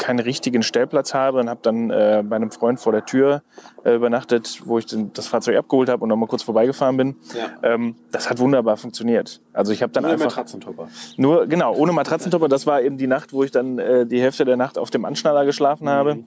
[0.00, 3.42] keinen richtigen Stellplatz habe und habe dann äh, bei einem Freund vor der Tür
[3.84, 7.16] äh, übernachtet, wo ich den, das Fahrzeug abgeholt habe und noch mal kurz vorbeigefahren bin.
[7.34, 7.74] Ja.
[7.74, 9.40] Ähm, das hat wunderbar funktioniert.
[9.52, 10.88] Also ich habe dann Nur einfach Matratzentopper.
[11.18, 12.48] nur genau ohne Matratzentopper.
[12.48, 15.04] Das war eben die Nacht, wo ich dann äh, die Hälfte der Nacht auf dem
[15.04, 16.24] Anschnaller geschlafen habe.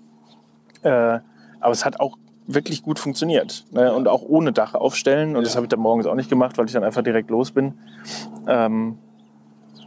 [0.84, 1.20] Äh,
[1.60, 3.92] aber es hat auch wirklich gut funktioniert ne?
[3.92, 5.36] und auch ohne Dach aufstellen.
[5.36, 7.52] Und das habe ich dann morgens auch nicht gemacht, weil ich dann einfach direkt los
[7.52, 7.74] bin.
[8.48, 9.00] Ähm,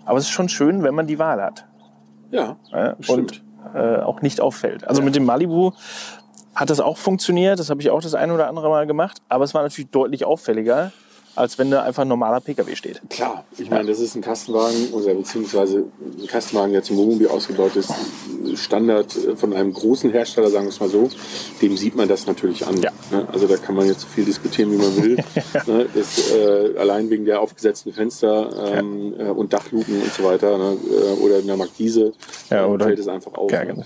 [0.04, 1.66] aber es ist schon schön, wenn man die Wahl hat
[2.30, 3.45] Ja, äh, stimmt.
[3.74, 4.86] Äh, auch nicht auffällt.
[4.86, 5.72] Also mit dem Malibu
[6.54, 7.58] hat das auch funktioniert.
[7.58, 9.18] Das habe ich auch das ein oder andere Mal gemacht.
[9.28, 10.92] Aber es war natürlich deutlich auffälliger,
[11.36, 13.00] als wenn da einfach ein normaler PKW steht.
[13.10, 15.84] Klar, ich meine, das ist ein Kastenwagen oder beziehungsweise
[16.20, 17.92] ein Kastenwagen, der zum Wohnmobil ausgebaut ist,
[18.54, 21.08] Standard äh, von einem großen Hersteller, sagen wir es mal so,
[21.60, 22.80] dem sieht man das natürlich an.
[22.80, 22.90] Ja.
[23.10, 23.26] Ne?
[23.32, 25.16] Also da kann man jetzt so viel diskutieren, wie man will.
[25.66, 25.86] ne?
[25.94, 30.76] das, äh, allein wegen der aufgesetzten Fenster ähm, äh, und Dachluken und so weiter ne?
[30.90, 32.12] äh, oder in der Markise
[32.50, 33.50] Ja, oder- fällt es einfach auf.
[33.52, 33.84] Ja, ne?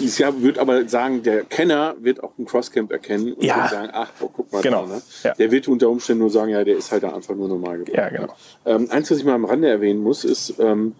[0.00, 0.30] Genau.
[0.36, 3.56] Ich würde aber sagen, der Kenner wird auch ein Crosscamp erkennen und Ja.
[3.58, 4.86] wird sagen, ach, oh, guck mal Genau.
[4.86, 4.94] da.
[4.96, 5.02] Ne?
[5.22, 5.34] Ja.
[5.34, 7.94] Der wird unter Umständen nur sagen, ja, der ist halt da einfach nur normal gebaut.
[7.96, 8.34] Ja, genau.
[8.66, 10.94] Ähm, eins, was ich mal am Rande erwähnen muss, ist, ähm,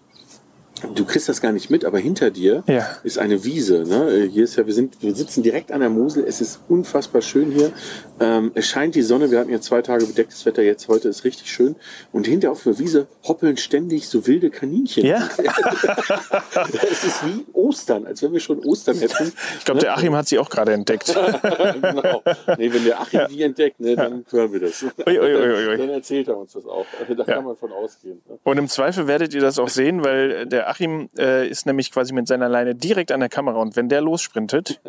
[0.95, 2.87] du kriegst das gar nicht mit, aber hinter dir Ja.
[3.03, 3.83] ist eine Wiese.
[3.83, 4.09] Ne?
[4.25, 6.23] Äh, Hier ist ja, wir sind, wir sitzen direkt an der Mosel.
[6.27, 7.71] Es ist unfassbar schön hier.
[8.19, 9.31] Ähm, es scheint die Sonne.
[9.31, 10.61] Wir hatten jetzt zwei Tage bedecktes Wetter.
[10.61, 11.75] Jetzt heute ist richtig schön.
[12.11, 15.05] Und hinter auf der Wiese hoppeln ständig so wilde Kaninchen.
[15.05, 15.27] Ja,
[16.91, 19.31] es ist wie Ostern, als wenn wir schon Ostern hätten.
[19.57, 21.13] ich glaube, der Achim hat sie auch gerade entdeckt.
[21.81, 22.21] genau.
[22.57, 24.83] Nee, wenn der Achim die entdeckt, ne, dann hören wir das.
[24.83, 25.77] Ui, ui, ui.
[25.77, 26.85] Dann erzählt er uns das auch.
[27.15, 28.21] Da kann man von ausgehen.
[28.27, 28.37] Ne?
[28.43, 32.13] Und im Zweifel werdet ihr das auch sehen, weil der Achim äh, ist nämlich quasi
[32.13, 34.79] mit seiner Leine direkt an der Kamera und wenn der lossprintet,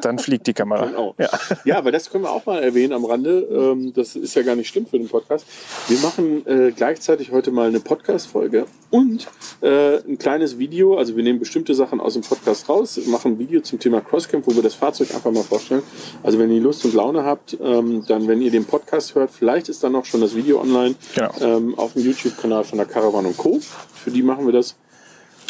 [0.00, 0.86] dann fliegt die Kamera.
[0.86, 1.14] Genau.
[1.18, 1.28] Ja.
[1.64, 3.40] Ja, aber das können wir auch mal erwähnen am Rande.
[3.50, 5.46] Ähm, das ist ja gar nicht schlimm für den Podcast.
[5.88, 9.26] Wir machen äh, gleichzeitig heute mal eine Podcast-Folge und
[9.60, 10.96] äh, ein kleines Video.
[10.96, 14.46] Also wir nehmen bestimmte Sachen aus dem Podcast raus, machen ein Video zum Thema Crosscamp,
[14.46, 15.82] wo wir das Fahrzeug einfach mal vorstellen.
[16.22, 19.68] Also wenn ihr Lust und Laune habt, ähm, dann, wenn ihr den Podcast hört, vielleicht
[19.68, 21.30] ist dann noch schon das Video online Genau.
[21.40, 23.60] ähm, auf dem YouTube-Kanal von der Caravan und Co.
[23.94, 24.76] Für die machen wir das.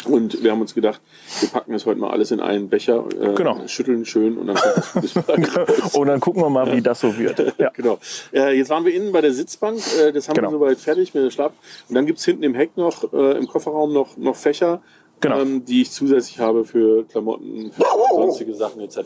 [0.07, 1.01] Und wir haben uns gedacht,
[1.39, 3.67] wir packen das heute mal alles in einen Becher, äh, Genau.
[3.67, 4.57] schütteln schön und dann.
[5.93, 7.37] Und dann gucken wir mal, wie das so wird.
[7.57, 7.69] Ja.
[7.71, 7.97] Genau.
[8.33, 9.79] Äh, jetzt waren wir innen bei der Sitzbank.
[9.99, 10.49] Äh, das haben Genau.
[10.51, 11.51] wir soweit fertig mit dem Schlaf.
[11.89, 14.81] Und dann gibt's hinten im Heck noch, äh, im Kofferraum noch, noch Fächer,
[15.19, 15.39] Genau.
[15.41, 17.83] ähm, die ich zusätzlich habe für Klamotten, für
[18.15, 18.99] sonstige Sachen etc.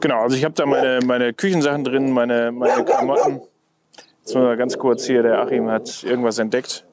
[0.00, 3.40] Genau, also ich habe da meine, meine Küchensachen drin, meine, meine Klamotten.
[4.20, 6.84] Jetzt mal ganz kurz hier, der Achim hat irgendwas entdeckt.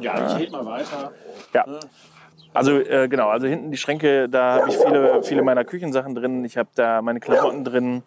[0.00, 1.12] Ja, ich rede mal weiter.
[1.54, 1.64] Ja.
[2.54, 6.44] Also äh, genau, also hinten die Schränke, da habe ich viele, viele meiner Küchensachen drin.
[6.44, 8.02] Ich habe da meine Klamotten drin.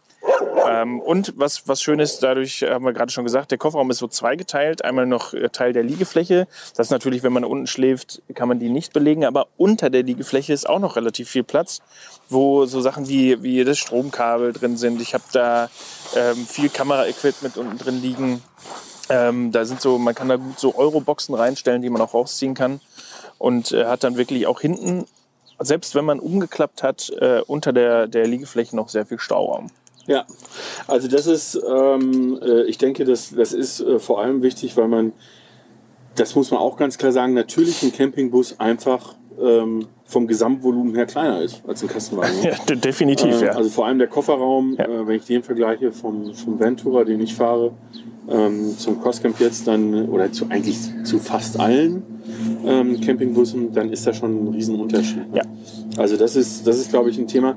[0.65, 3.97] Ähm, und was, was schön ist, dadurch haben wir gerade schon gesagt, der Kofferraum ist
[3.97, 4.85] so zweigeteilt.
[4.85, 6.47] Einmal noch äh, Teil der Liegefläche.
[6.75, 9.25] Das ist natürlich, wenn man unten schläft, kann man die nicht belegen.
[9.25, 11.81] Aber unter der Liegefläche ist auch noch relativ viel Platz,
[12.29, 15.01] wo so Sachen wie, wie das Stromkabel drin sind.
[15.01, 15.69] Ich habe da
[16.15, 18.41] ähm, viel Kameraequipment unten drin liegen.
[19.09, 22.53] Ähm, da sind so, man kann da gut so Euroboxen reinstellen, die man auch rausziehen
[22.53, 22.79] kann.
[23.37, 25.05] Und äh, hat dann wirklich auch hinten,
[25.59, 29.67] selbst wenn man umgeklappt hat, äh, unter der, der Liegefläche noch sehr viel Stauraum.
[30.07, 30.25] Ja,
[30.87, 34.87] also das ist, ähm, äh, ich denke, das, das ist äh, vor allem wichtig, weil
[34.87, 35.11] man,
[36.15, 41.05] das muss man auch ganz klar sagen, natürlich ein Campingbus einfach ähm, vom Gesamtvolumen her
[41.05, 42.33] kleiner ist als ein Kastenwagen.
[42.43, 43.51] Ja, de- definitiv, Äh, ja.
[43.51, 44.85] Also vor allem der Kofferraum, Ja.
[44.85, 47.71] äh, wenn ich den vergleiche vom, vom Ventura, den ich fahre,
[48.29, 52.16] ähm, zum Crosscamp jetzt dann, oder zu eigentlich zu fast allen
[52.65, 55.31] ähm, Campingbussen, dann ist da schon ein Riesenunterschied.
[55.31, 55.37] ne?
[55.37, 55.43] Ja.
[55.97, 57.55] Also das ist, das ist, glaube ich, ein Thema.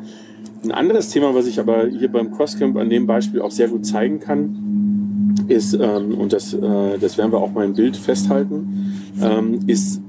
[0.62, 3.86] Ein anderes Thema, was ich aber hier beim Crosscamp an dem Beispiel auch sehr gut
[3.86, 8.92] zeigen kann, ist, ähm, und das, äh, das werden wir auch mal im Bild festhalten,
[9.22, 10.02] ähm, ist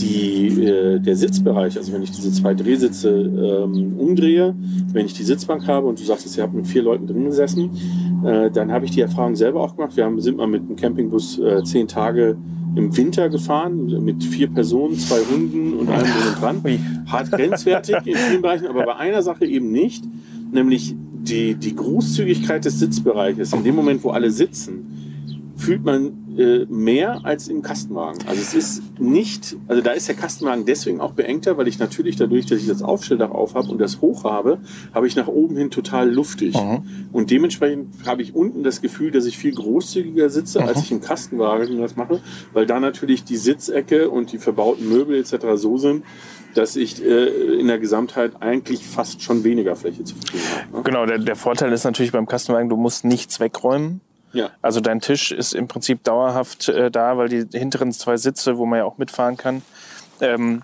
[0.00, 4.54] die, äh, der Sitzbereich, also wenn ich diese zwei Drehsitze ähm, umdrehe,
[4.92, 7.70] wenn ich die Sitzbank habe und du sagst, ihr habt mit vier Leuten drin gesessen,
[8.24, 9.96] äh, dann habe ich die Erfahrung selber auch gemacht.
[9.96, 12.36] Wir haben, sind mal mit einem Campingbus äh, zehn Tage
[12.74, 17.04] im Winter gefahren, mit vier Personen, zwei Hunden und allem drum und dran.
[17.06, 20.04] Hart grenzwertig in vielen Bereichen, aber bei einer Sache eben nicht,
[20.52, 23.52] nämlich die, die Großzügigkeit des Sitzbereiches.
[23.52, 24.86] In dem Moment, wo alle sitzen,
[25.56, 28.20] fühlt man äh, mehr als im Kastenwagen.
[28.28, 32.14] Also es ist nicht, also da ist der Kastenwagen deswegen auch beengter, weil ich natürlich
[32.14, 34.60] dadurch, dass ich das Aufstelldach auf habe und das hoch habe,
[34.94, 36.54] habe ich nach oben hin total luftig.
[37.12, 41.00] Und dementsprechend habe ich unten das Gefühl, dass ich viel großzügiger sitze, als ich im
[41.00, 42.20] Kastenwagen das mache,
[42.52, 45.46] weil da natürlich die Sitzecke und die verbauten Möbel etc.
[45.54, 46.04] so sind,
[46.54, 50.76] dass ich äh, in der Gesamtheit eigentlich fast schon weniger Fläche zur Verfügung habe.
[50.76, 50.82] Ne?
[50.84, 54.00] Genau, der, der Vorteil ist natürlich beim Kastenwagen, du musst nichts wegräumen.
[54.32, 54.50] Ja.
[54.62, 58.66] Also dein Tisch ist im Prinzip dauerhaft äh, da, weil die hinteren zwei Sitze, wo
[58.66, 59.62] man ja auch mitfahren kann,
[60.20, 60.62] ähm,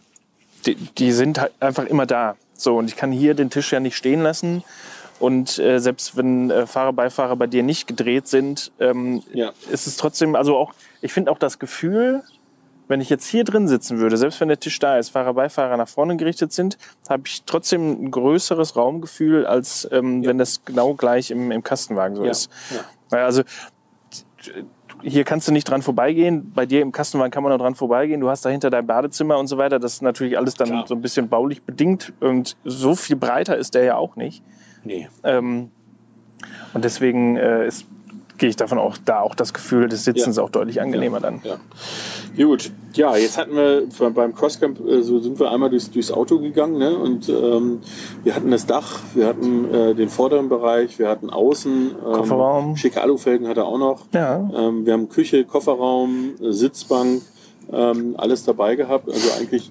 [0.67, 2.37] die, die sind halt einfach immer da.
[2.57, 4.63] So, und ich kann hier den Tisch ja nicht stehen lassen.
[5.21, 9.53] Und äh, selbst wenn äh, Fahrer, Beifahrer bei dir nicht gedreht sind, ähm, Ja.
[9.71, 12.23] ist es trotzdem, also auch, ich finde auch das Gefühl,
[12.89, 15.77] wenn ich jetzt hier drin sitzen würde, selbst wenn der Tisch da ist, Fahrer, Beifahrer
[15.79, 16.77] nach vorne gerichtet sind,
[17.09, 22.17] habe ich trotzdem ein größeres Raumgefühl, als ähm, wenn das genau gleich im, im Kastenwagen
[22.17, 22.31] so Ja.
[22.33, 22.51] ist.
[23.11, 23.17] Ja.
[23.19, 23.43] Naja, also
[25.03, 26.53] hier kannst du nicht dran vorbeigehen.
[26.55, 28.21] Bei dir im Kastenwagen kann man noch dran vorbeigehen.
[28.21, 29.79] Du hast dahinter dein Badezimmer und so weiter.
[29.79, 30.87] Das ist natürlich alles dann Klar.
[30.87, 32.13] so ein bisschen baulich bedingt.
[32.21, 34.43] Und so viel breiter ist der ja auch nicht.
[34.83, 35.09] Nee.
[35.23, 35.71] Ähm,
[36.73, 37.87] und deswegen äh, ist,
[38.39, 40.43] gehe ich davon auch, da auch das Gefühl des Sitzens Ja.
[40.43, 41.41] auch deutlich angenehmer dann.
[41.45, 41.57] Ja.
[42.45, 46.39] Gut, ja, jetzt hatten wir beim Crosscamp, äh, so sind wir einmal durchs, durchs Auto
[46.41, 46.97] gegangen ne?
[46.97, 47.81] und ähm,
[48.25, 52.77] wir hatten das Dach, wir hatten äh, den vorderen Bereich, wir hatten außen, ähm, Kofferraum.
[52.77, 54.07] schicke Alufelgen hat er auch noch.
[54.13, 54.49] Ja.
[54.55, 57.23] Ähm, wir haben Küche, Kofferraum, äh, Sitzbank,
[57.73, 59.09] ähm, alles dabei gehabt.
[59.09, 59.71] Also eigentlich,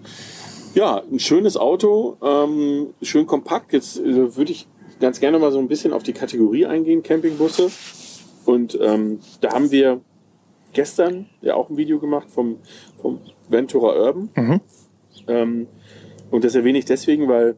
[0.73, 3.73] ja, ein schönes Auto, ähm, schön kompakt.
[3.73, 4.67] Jetzt äh, würde ich
[4.99, 7.69] ganz gerne mal so ein bisschen auf die Kategorie eingehen, Campingbusse.
[8.45, 10.01] Und ähm, da haben wir
[10.73, 12.57] gestern ja auch ein Video gemacht vom,
[13.01, 14.29] vom Ventura Urban.
[14.35, 14.61] Mhm.
[15.27, 15.67] Ähm,
[16.31, 17.55] und das erwähne ich deswegen, weil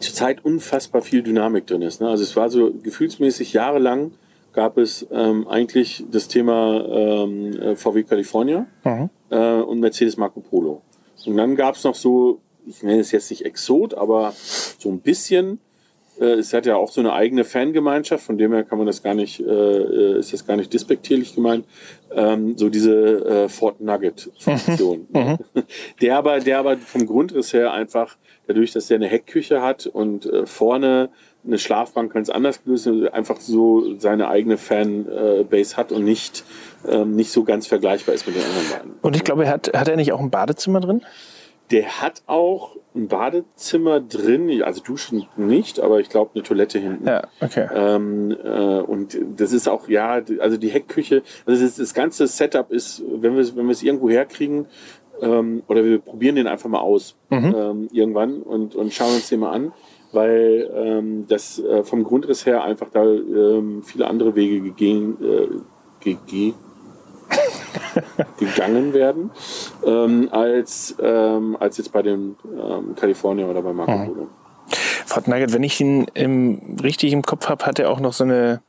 [0.00, 2.00] zurzeit unfassbar viel Dynamik drin ist.
[2.00, 2.08] Ne?
[2.08, 4.12] Also es war so gefühlsmäßig jahrelang
[4.52, 9.10] gab es ähm, eigentlich das Thema ähm, äh, VW California Mhm.
[9.30, 10.82] äh, und Mercedes Marco Polo.
[11.26, 14.32] Und dann gab es noch so, ich nenne es jetzt nicht Exot, aber
[14.78, 15.58] so ein bisschen.
[16.20, 19.02] Äh, es hat ja auch so eine eigene Fangemeinschaft, von dem her kann man das
[19.02, 21.66] gar nicht, äh, ist das gar nicht despektierlich gemeint.
[22.14, 25.08] Ähm, so diese äh, Ford Nugget Funktion.
[26.00, 30.26] der aber, der aber vom Grundriss her einfach, dadurch, dass der eine Heckküche hat und
[30.26, 31.10] äh, vorne
[31.46, 36.42] eine Schlafbank ganz anders gelöst, einfach so seine eigene Fanbase hat und nicht,
[36.88, 38.92] ähm, nicht so ganz vergleichbar ist mit den anderen beiden.
[39.02, 41.02] Und ich glaube, hat, hat er nicht auch ein Badezimmer drin?
[41.70, 47.06] Der hat auch ein Badezimmer drin, also Duschen nicht, aber ich glaube eine Toilette hinten.
[47.08, 47.66] Ja, okay.
[47.74, 52.70] Ähm, äh, und das ist auch, ja, also die Heckküche, also das, das ganze Setup
[52.70, 54.66] ist, wenn wir es wenn wir es irgendwo herkriegen,
[55.22, 57.16] ähm, oder wir probieren den einfach mal aus
[57.54, 59.72] ähm, irgendwann und, und schauen uns den mal an,
[60.12, 65.48] weil ähm, das äh, vom Grundriss her einfach da ähm, viele andere Wege gegeben, äh,
[66.26, 66.52] ge-
[68.38, 69.30] gegangen werden,
[69.86, 74.28] ähm, als, ähm, als jetzt bei dem ähm, California oder bei Marco Polo.
[75.06, 78.24] Ford Nugget, wenn ich ihn im, richtig im Kopf habe, hat er auch noch so
[78.24, 78.60] eine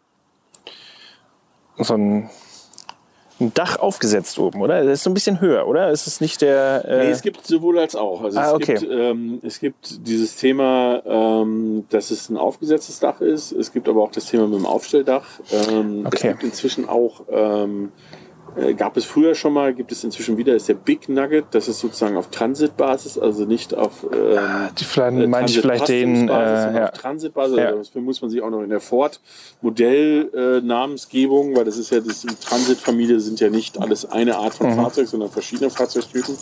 [1.78, 2.30] so ein,
[3.42, 4.84] ein Dach aufgesetzt oben, oder?
[4.84, 5.90] Das ist so ein bisschen höher, oder?
[5.92, 6.86] Ist es nicht der.
[6.88, 8.22] Äh Nee, es gibt sowohl als auch.
[8.24, 8.76] Also Ah, es, okay.
[8.76, 13.52] gibt, ähm, es gibt dieses Thema, ähm, dass es ein aufgesetztes Dach ist.
[13.52, 15.26] Es gibt aber auch das Thema mit dem Aufstelldach.
[15.52, 16.30] Ähm, Es Okay.
[16.30, 17.92] gibt inzwischen auch, ähm,
[18.58, 21.46] äh, gab es früher schon mal, gibt es inzwischen wieder, ist der Big Nugget.
[21.52, 24.06] Das ist sozusagen auf Transitbasis, also nicht auf.
[24.12, 24.40] Ähm,
[24.78, 26.28] die vielleicht, äh, meine ich vielleicht den.
[26.28, 26.84] Transitbasis, Äh, ja.
[26.86, 27.58] auf Transitbasis.
[27.58, 27.66] Ja.
[27.68, 29.20] Also Dafür muss man sich auch noch in der Ford
[29.62, 34.58] Modell-Namensgebung, weil das ist ja das die Transitfamilie sind ja nicht alles eine Art Mhm.
[34.58, 36.36] von Fahrzeug, sondern verschiedene Fahrzeugtypen.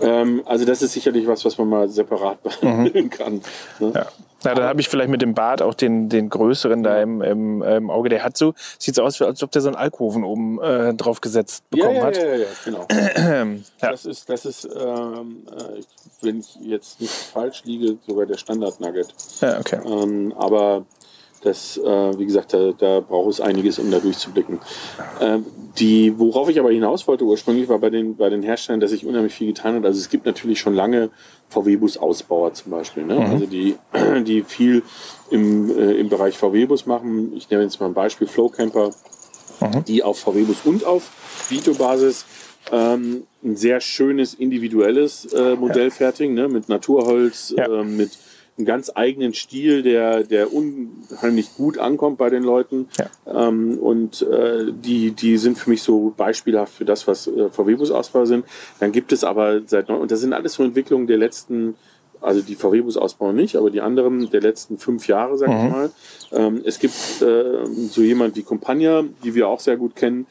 [0.00, 3.34] Ähm, also das ist sicherlich was, was man mal separat behandeln kann.
[3.78, 3.88] Ne?
[3.88, 3.92] Mhm.
[3.94, 4.06] Ja.
[4.44, 7.62] Na, dann habe ich vielleicht mit dem Bart auch den, den größeren da im, im,
[7.62, 8.08] im Auge.
[8.08, 11.20] Der hat so, sieht so aus, als ob der so einen Alkoven oben äh, drauf
[11.20, 12.16] gesetzt Ja, bekommen ja, hat.
[12.16, 12.86] ja, ja, ja, genau.
[13.82, 13.90] Ja.
[13.90, 15.82] Das ist, das ist ähm, äh,
[16.20, 19.08] wenn ich jetzt nicht falsch liege, sogar der Standard-Nugget.
[19.40, 19.80] Ja, okay.
[19.84, 20.84] Ähm, aber
[21.42, 24.60] das, äh, wie gesagt, da, da braucht es einiges, um da durchzublicken.
[25.20, 25.44] Ähm,
[25.78, 29.06] die, worauf ich aber hinaus wollte ursprünglich, war bei den, bei den Herstellern, dass sich
[29.06, 29.84] unheimlich viel getan hat.
[29.86, 31.10] Also es gibt natürlich schon lange
[31.48, 33.18] VW-Bus-Ausbauer zum Beispiel, ne?
[33.18, 33.76] also die,
[34.24, 34.82] die viel
[35.30, 37.32] im, äh, im Bereich VW-Bus machen.
[37.36, 38.90] Ich nehme jetzt mal ein Beispiel, Flow Camper,
[39.86, 41.10] die auf VW-Bus und auf
[41.48, 42.26] Vito-Basis
[42.70, 46.48] ähm, ein sehr schönes individuelles äh, Modell fertigen, ne?
[46.48, 47.66] mit Naturholz, Ja.
[47.68, 48.10] ähm, mit
[48.58, 52.88] einem ganz eigenen Stil, der, der unheimlich gut ankommt bei den Leuten.
[52.98, 53.48] Ja.
[53.48, 58.26] Ähm, und äh, die, die sind für mich so beispielhaft für das, was äh, VW-Bus-Ausbau
[58.26, 58.44] sind.
[58.78, 61.76] Dann gibt es aber seit neu, und das sind alles so Entwicklungen der letzten,
[62.20, 65.90] also die VW-Bus-Ausbau nicht, aber die anderen der letzten fünf Jahre, sag ich mal.
[66.32, 70.26] Ähm, es gibt äh, so jemand wie Compagna, die wir auch sehr gut kennen,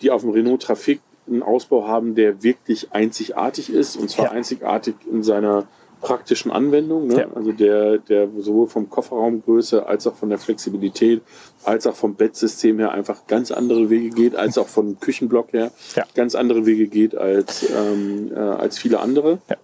[0.00, 4.30] die auf dem Renault Trafik einen Ausbau haben, der wirklich einzigartig ist und zwar Ja.
[4.32, 5.66] einzigartig in seiner
[6.06, 7.08] praktischen Anwendung.
[7.08, 7.22] Ne?
[7.22, 7.26] Ja.
[7.34, 11.20] Also der, der sowohl vom Kofferraumgröße als auch von der Flexibilität,
[11.64, 15.72] als auch vom Bettsystem her einfach ganz andere Wege geht, als auch vom Küchenblock her
[15.96, 16.04] Ja.
[16.14, 19.38] ganz andere Wege geht als, ähm, äh, als viele andere.
[19.50, 19.56] Ja.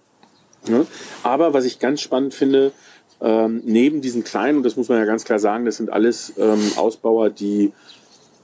[0.67, 0.85] Ne?
[1.23, 2.73] Aber was ich ganz spannend finde,
[3.21, 6.33] ähm, neben diesen kleinen, und das muss man ja ganz klar sagen, das sind alles
[6.37, 7.71] ähm, Ausbauer, die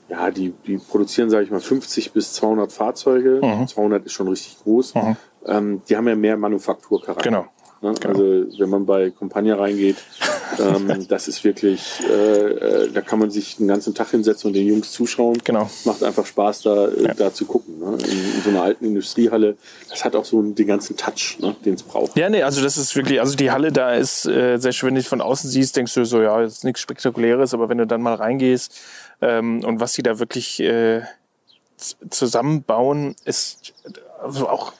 [0.08, 3.42] ja, die, die produzieren, sage ich mal, 50 bis 200 Fahrzeuge.
[3.44, 3.68] Mhm.
[3.68, 4.94] 200 ist schon richtig groß.
[5.46, 7.30] Ähm, die haben ja mehr Manufakturcharakter.
[7.30, 7.46] Genau.
[7.82, 7.94] Ne?
[8.06, 9.98] Also wenn man bei Compagna reingeht,
[10.60, 14.54] ähm, das ist wirklich, äh, äh, da kann man sich den ganzen Tag hinsetzen und
[14.54, 15.38] den Jungs zuschauen.
[15.44, 15.70] Genau.
[15.86, 17.80] Macht einfach Spaß, da, äh, da zu gucken.
[17.80, 17.98] Ne?
[18.04, 19.58] In, in so einer alten Industriehalle.
[19.90, 21.56] Das hat auch so den ganzen Touch, ne?
[21.66, 22.18] den es braucht.
[22.18, 24.96] Ja, nee, also das ist wirklich, also die Halle da ist äh, sehr schön, wenn
[24.96, 28.02] du von außen siehst, denkst du so, ja, ist nichts Spektakuläres, aber wenn du dann
[28.02, 28.78] mal reingehst
[29.22, 31.02] ähm, und was sie da wirklich äh,
[32.10, 33.74] zusammenbauen, ist
[34.22, 34.74] also auch,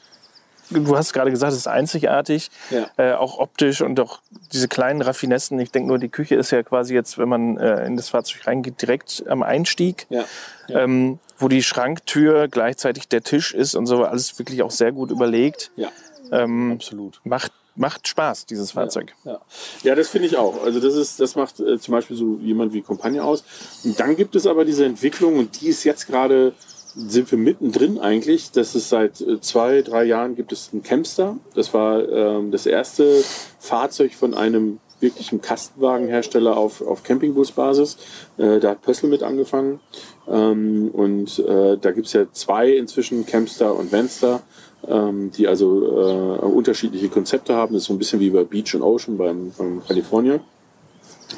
[0.70, 2.88] du hast gerade gesagt, es ist einzigartig, Ja.
[2.98, 4.20] äh, auch optisch und auch
[4.54, 5.60] diese kleinen Raffinessen.
[5.60, 8.46] Ich denke nur, die Küche ist ja quasi jetzt, wenn man äh, in das Fahrzeug
[8.48, 10.08] reingeht, direkt am Einstieg.
[10.10, 10.24] Ja.
[10.70, 15.10] Ähm, wo die Schranktür gleichzeitig der Tisch ist und so, alles wirklich auch sehr gut
[15.10, 15.72] überlegt.
[15.78, 15.90] Ja,
[16.32, 17.20] Ähm, absolut.
[17.24, 19.16] macht, macht Spaß, dieses Fahrzeug.
[19.24, 19.40] Ja,
[19.84, 20.62] ja das finde ich auch.
[20.64, 23.44] Also das ist, das macht äh, zum Beispiel so jemand wie Compagnie aus.
[23.86, 26.54] Und dann gibt es aber diese Entwicklung und die ist jetzt gerade,
[26.96, 28.52] sind wir mittendrin eigentlich.
[28.52, 31.38] Das ist seit äh, zwei, drei Jahren gibt es einen Campster.
[31.56, 33.24] Das war ähm, das erste
[33.60, 37.98] Fahrzeug von einem wirklichen Kastenwagenhersteller auf, auf Campingbusbasis.
[38.38, 39.80] Äh, da hat Pössl mit angefangen.
[40.28, 44.42] Ähm, und äh, da gibt es ja zwei inzwischen, Campster und Venster,
[44.88, 47.74] ähm, die also äh, unterschiedliche Konzepte haben.
[47.74, 50.40] Das ist so ein bisschen wie bei Beach und Ocean beim, beim California.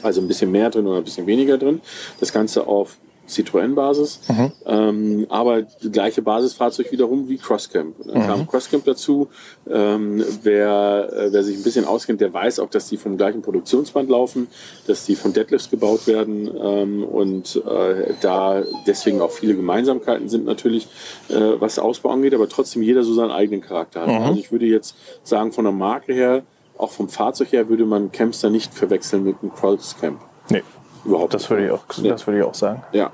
[0.01, 1.81] Also ein bisschen mehr drin oder ein bisschen weniger drin.
[2.19, 4.19] Das Ganze auf Citroën-Basis.
[4.65, 7.95] Ähm, aber die gleiche Basisfahrzeug wiederum wie Crosscamp.
[8.05, 9.29] Dann kam Crosscamp dazu.
[9.69, 13.41] Ähm, wer, äh, wer sich ein bisschen auskennt, der weiß auch, dass die vom gleichen
[13.41, 14.47] Produktionsband laufen,
[14.87, 20.45] dass die von Deadlifts gebaut werden ähm, und äh, da deswegen auch viele Gemeinsamkeiten sind
[20.45, 20.87] natürlich,
[21.29, 24.09] äh, was Ausbau angeht, aber trotzdem jeder so seinen eigenen Charakter hat.
[24.09, 26.43] Also ich würde jetzt sagen, von der Marke her,
[26.77, 30.19] auch vom Fahrzeug her, würde man Campster nicht verwechseln mit einem Crosscamp.
[30.49, 30.63] Nee,
[31.05, 32.11] Überhaupt das würde ich auch, Ja.
[32.11, 32.83] das würde ich auch sagen.
[32.91, 33.11] ja.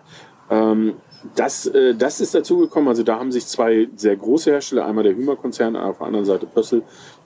[0.50, 0.95] Ähm,
[1.36, 2.88] das, äh, das ist dazugekommen.
[2.88, 6.45] Also da haben sich zwei sehr große Hersteller, einmal der Hümer-Konzern, auf der anderen Seite
[6.45, 6.84] Pössl,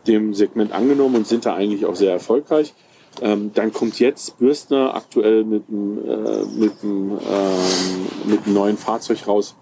[0.08, 2.74] dem Segment angenommen und sind da eigentlich auch sehr erfolgreich.
[3.22, 8.78] Ähm, dann kommt jetzt Bürstner aktuell mit einem, äh, mit einem, ähm, mit einem neuen
[8.78, 9.56] Fahrzeug raus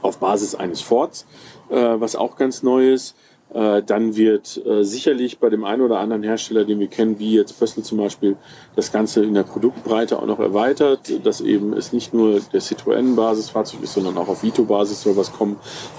[0.00, 1.26] auf Basis eines Fords,
[1.68, 3.14] äh, was auch ganz neu ist.
[3.54, 7.34] Äh, dann wird äh, sicherlich bei dem einen oder anderen Hersteller, den wir kennen, wie
[7.34, 8.36] jetzt Pössl zum Beispiel,
[8.76, 13.82] das Ganze in der Produktbreite auch noch erweitert, dass eben es nicht nur der Citroën-Basisfahrzeug
[13.82, 15.56] ist, sondern auch auf Vito-Basis soll was kommen.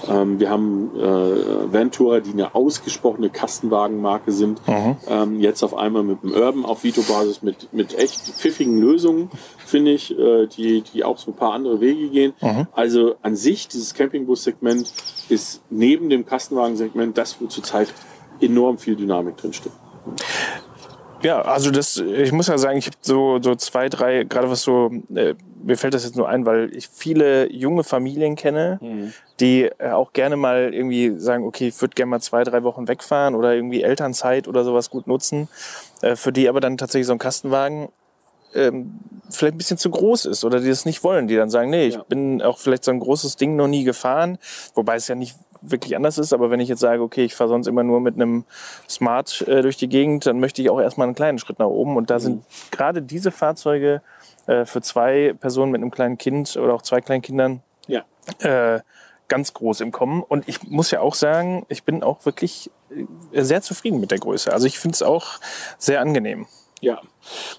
[0.08, 4.60] Ähm, wir haben äh, Ventura, die eine ausgesprochene Kastenwagenmarke sind,
[5.08, 9.30] ähm, jetzt auf einmal mit dem Urban auf Vito-Basis mit, mit echt pfiffigen Lösungen,
[9.64, 12.32] finde ich, äh, die, die auch so ein paar andere Wege gehen.
[12.72, 14.92] Also an sich, dieses Campingbus-Segment
[15.28, 17.92] ist neben dem Kastenwagensegment das, wo zurzeit
[18.40, 19.74] enorm viel Dynamik drinsteckt.
[21.22, 24.62] Ja, also das, ich muss ja sagen, ich habe so, so zwei, drei, gerade was
[24.62, 28.78] so, äh, mir fällt das jetzt nur ein, weil ich viele junge Familien kenne,
[29.40, 32.88] die äh, auch gerne mal irgendwie sagen, okay, ich würde gerne mal zwei, drei Wochen
[32.88, 35.48] wegfahren oder irgendwie Elternzeit oder sowas gut nutzen,
[36.02, 37.88] äh, für die aber dann tatsächlich so ein Kastenwagen
[38.54, 38.98] ähm,
[39.30, 41.86] vielleicht ein bisschen zu groß ist oder die das nicht wollen, die dann sagen, nee,
[41.86, 42.02] ich Ja.
[42.08, 44.38] bin auch vielleicht so ein großes Ding noch nie gefahren,
[44.74, 45.36] wobei es ja nicht
[45.66, 48.16] wirklich anders ist, aber wenn ich jetzt sage, okay, ich fahre sonst immer nur mit
[48.16, 48.44] einem
[48.88, 51.96] Smart äh, durch die Gegend, dann möchte ich auch erstmal einen kleinen Schritt nach oben
[51.96, 54.02] und da sind gerade diese Fahrzeuge
[54.46, 58.02] äh, für zwei Personen mit einem kleinen Kind oder auch zwei kleinen Kindern Ja.
[58.40, 58.80] äh,
[59.28, 60.22] ganz groß im Kommen.
[60.22, 62.70] Und ich muss ja auch sagen, ich bin auch wirklich
[63.32, 64.52] äh, sehr zufrieden mit der Größe.
[64.52, 65.38] Also ich finde es auch
[65.78, 66.46] sehr angenehm.
[66.84, 67.00] Ja,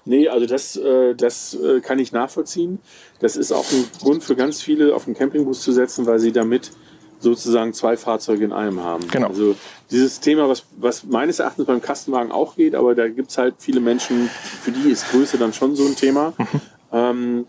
[0.04, 2.78] nee, also das, äh, das äh, kann ich nachvollziehen.
[3.20, 6.32] Das ist auch ein Grund für ganz viele, auf den Campingbus zu setzen, weil sie
[6.32, 6.70] damit
[7.18, 9.08] sozusagen zwei Fahrzeuge in einem haben.
[9.08, 9.28] Genau.
[9.28, 9.56] Also
[9.90, 13.80] dieses Thema, was, was meines Erachtens beim Kastenwagen auch geht, aber da gibt's halt viele
[13.80, 14.28] Menschen,
[14.62, 16.32] für die ist Größe dann schon so ein Thema.
[16.92, 17.46] Ähm,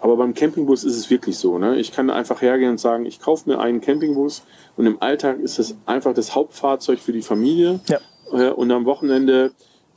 [0.00, 1.58] aber beim Campingbus ist es wirklich so.
[1.58, 1.76] Ne?
[1.76, 4.42] Ich kann einfach hergehen und sagen, ich kaufe mir einen Campingbus
[4.76, 7.80] und im Alltag ist das einfach das Hauptfahrzeug für die Familie.
[7.86, 8.00] Ja.
[8.32, 9.52] Äh, Und am Wochenende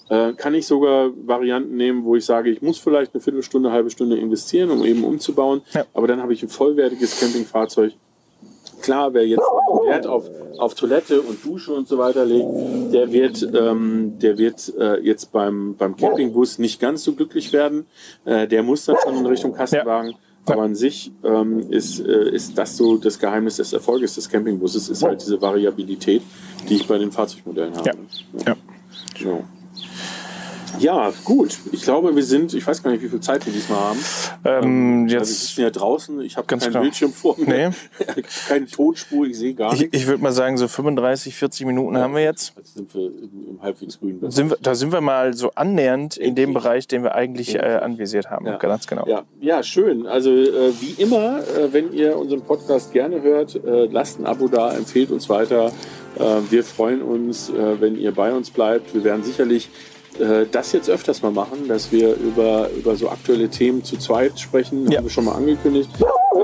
[0.09, 3.89] äh, kann ich sogar Varianten nehmen, wo ich sage, ich muss vielleicht eine Viertelstunde, halbe
[3.89, 5.61] Stunde investieren, um eben umzubauen.
[5.73, 5.85] Ja.
[5.93, 7.93] Aber dann habe ich ein vollwertiges Campingfahrzeug.
[8.81, 10.29] Klar, wer jetzt Wert auf,
[10.59, 15.31] auf Toilette und Dusche und so weiter legt, der wird, ähm, der wird äh, jetzt
[15.31, 17.87] beim, beim Campingbus nicht ganz so glücklich werden.
[18.25, 20.15] Äh, der muss dann schon in Richtung Kastenwagen.
[20.45, 24.87] Aber an sich ähm, ist, äh, ist das so das Geheimnis des Erfolges des Campingbusses,
[24.87, 26.21] ist halt diese Variabilität,
[26.69, 27.89] die ich bei den Fahrzeugmodellen habe.
[27.89, 27.95] Ja.
[28.45, 28.55] Ja.
[29.19, 29.43] Genau.
[30.79, 31.57] Ja, gut.
[31.71, 33.99] Ich glaube, wir sind, ich weiß gar nicht, wie viel Zeit wir diesmal haben.
[34.45, 36.83] Ähm, Also wir jetzt, sitzen ja draußen, ich habe keinen klar.
[36.83, 37.69] Bildschirm vor mir.
[37.69, 38.21] Nee.
[38.47, 39.97] Keine Tonspur, ich sehe gar ich, nichts.
[39.97, 42.53] ich würde mal sagen, so 35, 40 Minuten haben wir jetzt.
[42.57, 44.19] Jetzt sind wir im, halbwegs grünen
[44.61, 46.47] da sind wir mal so annähernd in dem.
[46.53, 48.45] Bereich, den wir eigentlich äh, anvisiert haben.
[48.47, 48.57] Ja.
[48.57, 49.05] Ganz genau.
[49.05, 50.07] Ja, ja, schön.
[50.07, 54.47] Also äh, wie immer, äh, wenn ihr unseren Podcast gerne hört, äh, lasst ein Abo
[54.47, 55.71] da, empfehlt uns weiter.
[56.17, 58.93] Äh, wir freuen uns, äh, wenn ihr bei uns bleibt.
[58.93, 59.69] Wir werden sicherlich
[60.19, 64.39] äh, das jetzt öfters mal machen, dass wir über, über so aktuelle Themen zu zweit
[64.39, 64.89] sprechen.
[64.91, 64.97] Ja.
[64.99, 65.89] Haben wir schon mal angekündigt.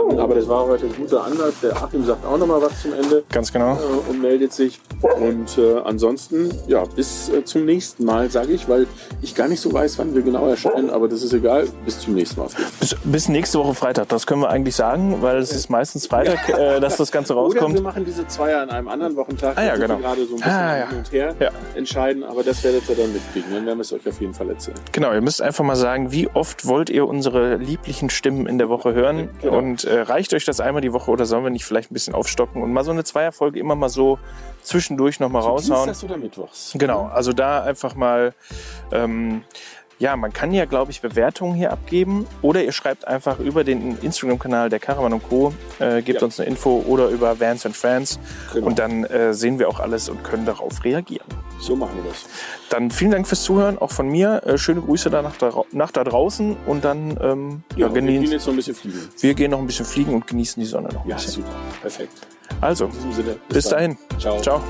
[0.10, 1.54] Ähm, aber das war heute ein guter Anlass.
[1.62, 3.74] Der Achim sagt auch noch mal was zum Ende Ganz genau.
[3.76, 4.80] äh, und meldet sich.
[5.20, 8.88] Und äh, ansonsten, ja, bis äh, zum nächsten Mal, sage ich, weil
[9.22, 11.68] ich gar nicht so weiß, wann wir genau erscheinen, aber das ist egal.
[11.86, 12.50] Bis zum nächsten Mal.
[12.80, 16.50] Bis, bis nächste Woche Freitag, das können wir eigentlich sagen, weil es ist meistens Freitag,
[16.58, 17.84] äh, dass das Ganze Oder wir rauskommt.
[17.84, 19.58] machen diese Zweier an einem anderen Wochentag.
[19.58, 19.98] Ah, ja, genau.
[19.98, 20.90] gerade so ein bisschen Ah, ja.
[20.90, 21.50] hin und her Ja.
[21.76, 23.54] entscheiden, aber das werdet ihr dann mitkriegen.
[23.64, 24.78] Dann werden wir es euch auf jeden Fall erzählen.
[24.92, 28.68] Genau, ihr müsst einfach mal sagen, wie oft wollt ihr unsere lieblichen Stimmen in der
[28.68, 29.30] Woche hören?
[29.42, 29.58] Genau.
[29.58, 32.14] Und äh, reicht euch das einmal die Woche oder sollen wir nicht vielleicht ein bisschen
[32.14, 34.20] aufstocken und mal so eine Zweierfolge immer mal so
[34.64, 35.86] zwischendurch noch mal raushauen?
[35.86, 36.74] Dienstags oder Mittwochs.
[36.78, 38.34] Genau, also da einfach mal,
[38.92, 39.46] ähm,
[40.00, 43.98] ja, man kann ja, glaube ich, Bewertungen hier abgeben oder ihr schreibt einfach über den
[44.00, 46.26] Instagram-Kanal der Caravan Co., äh, gebt Ja.
[46.26, 48.20] uns eine Info oder über Vans and Friends
[48.54, 48.68] Genau.
[48.68, 51.26] und dann äh, sehen wir auch alles und können darauf reagieren.
[51.60, 52.26] So machen wir das.
[52.70, 54.42] Dann vielen Dank fürs Zuhören, auch von mir.
[54.46, 58.02] Äh, schöne Grüße da nach, da, nach da draußen und dann ähm, ja, Ja, wir
[58.02, 59.00] gehen jetzt noch ein bisschen fliegen.
[59.20, 61.34] wir gehen noch ein bisschen fliegen und genießen die Sonne noch ein Ja, bisschen.
[61.44, 61.52] super.
[61.82, 62.12] Perfekt.
[62.62, 63.38] Also, Sinne.
[63.48, 63.98] bis dahin.
[64.20, 64.42] Ciao.
[64.42, 64.62] Ciao.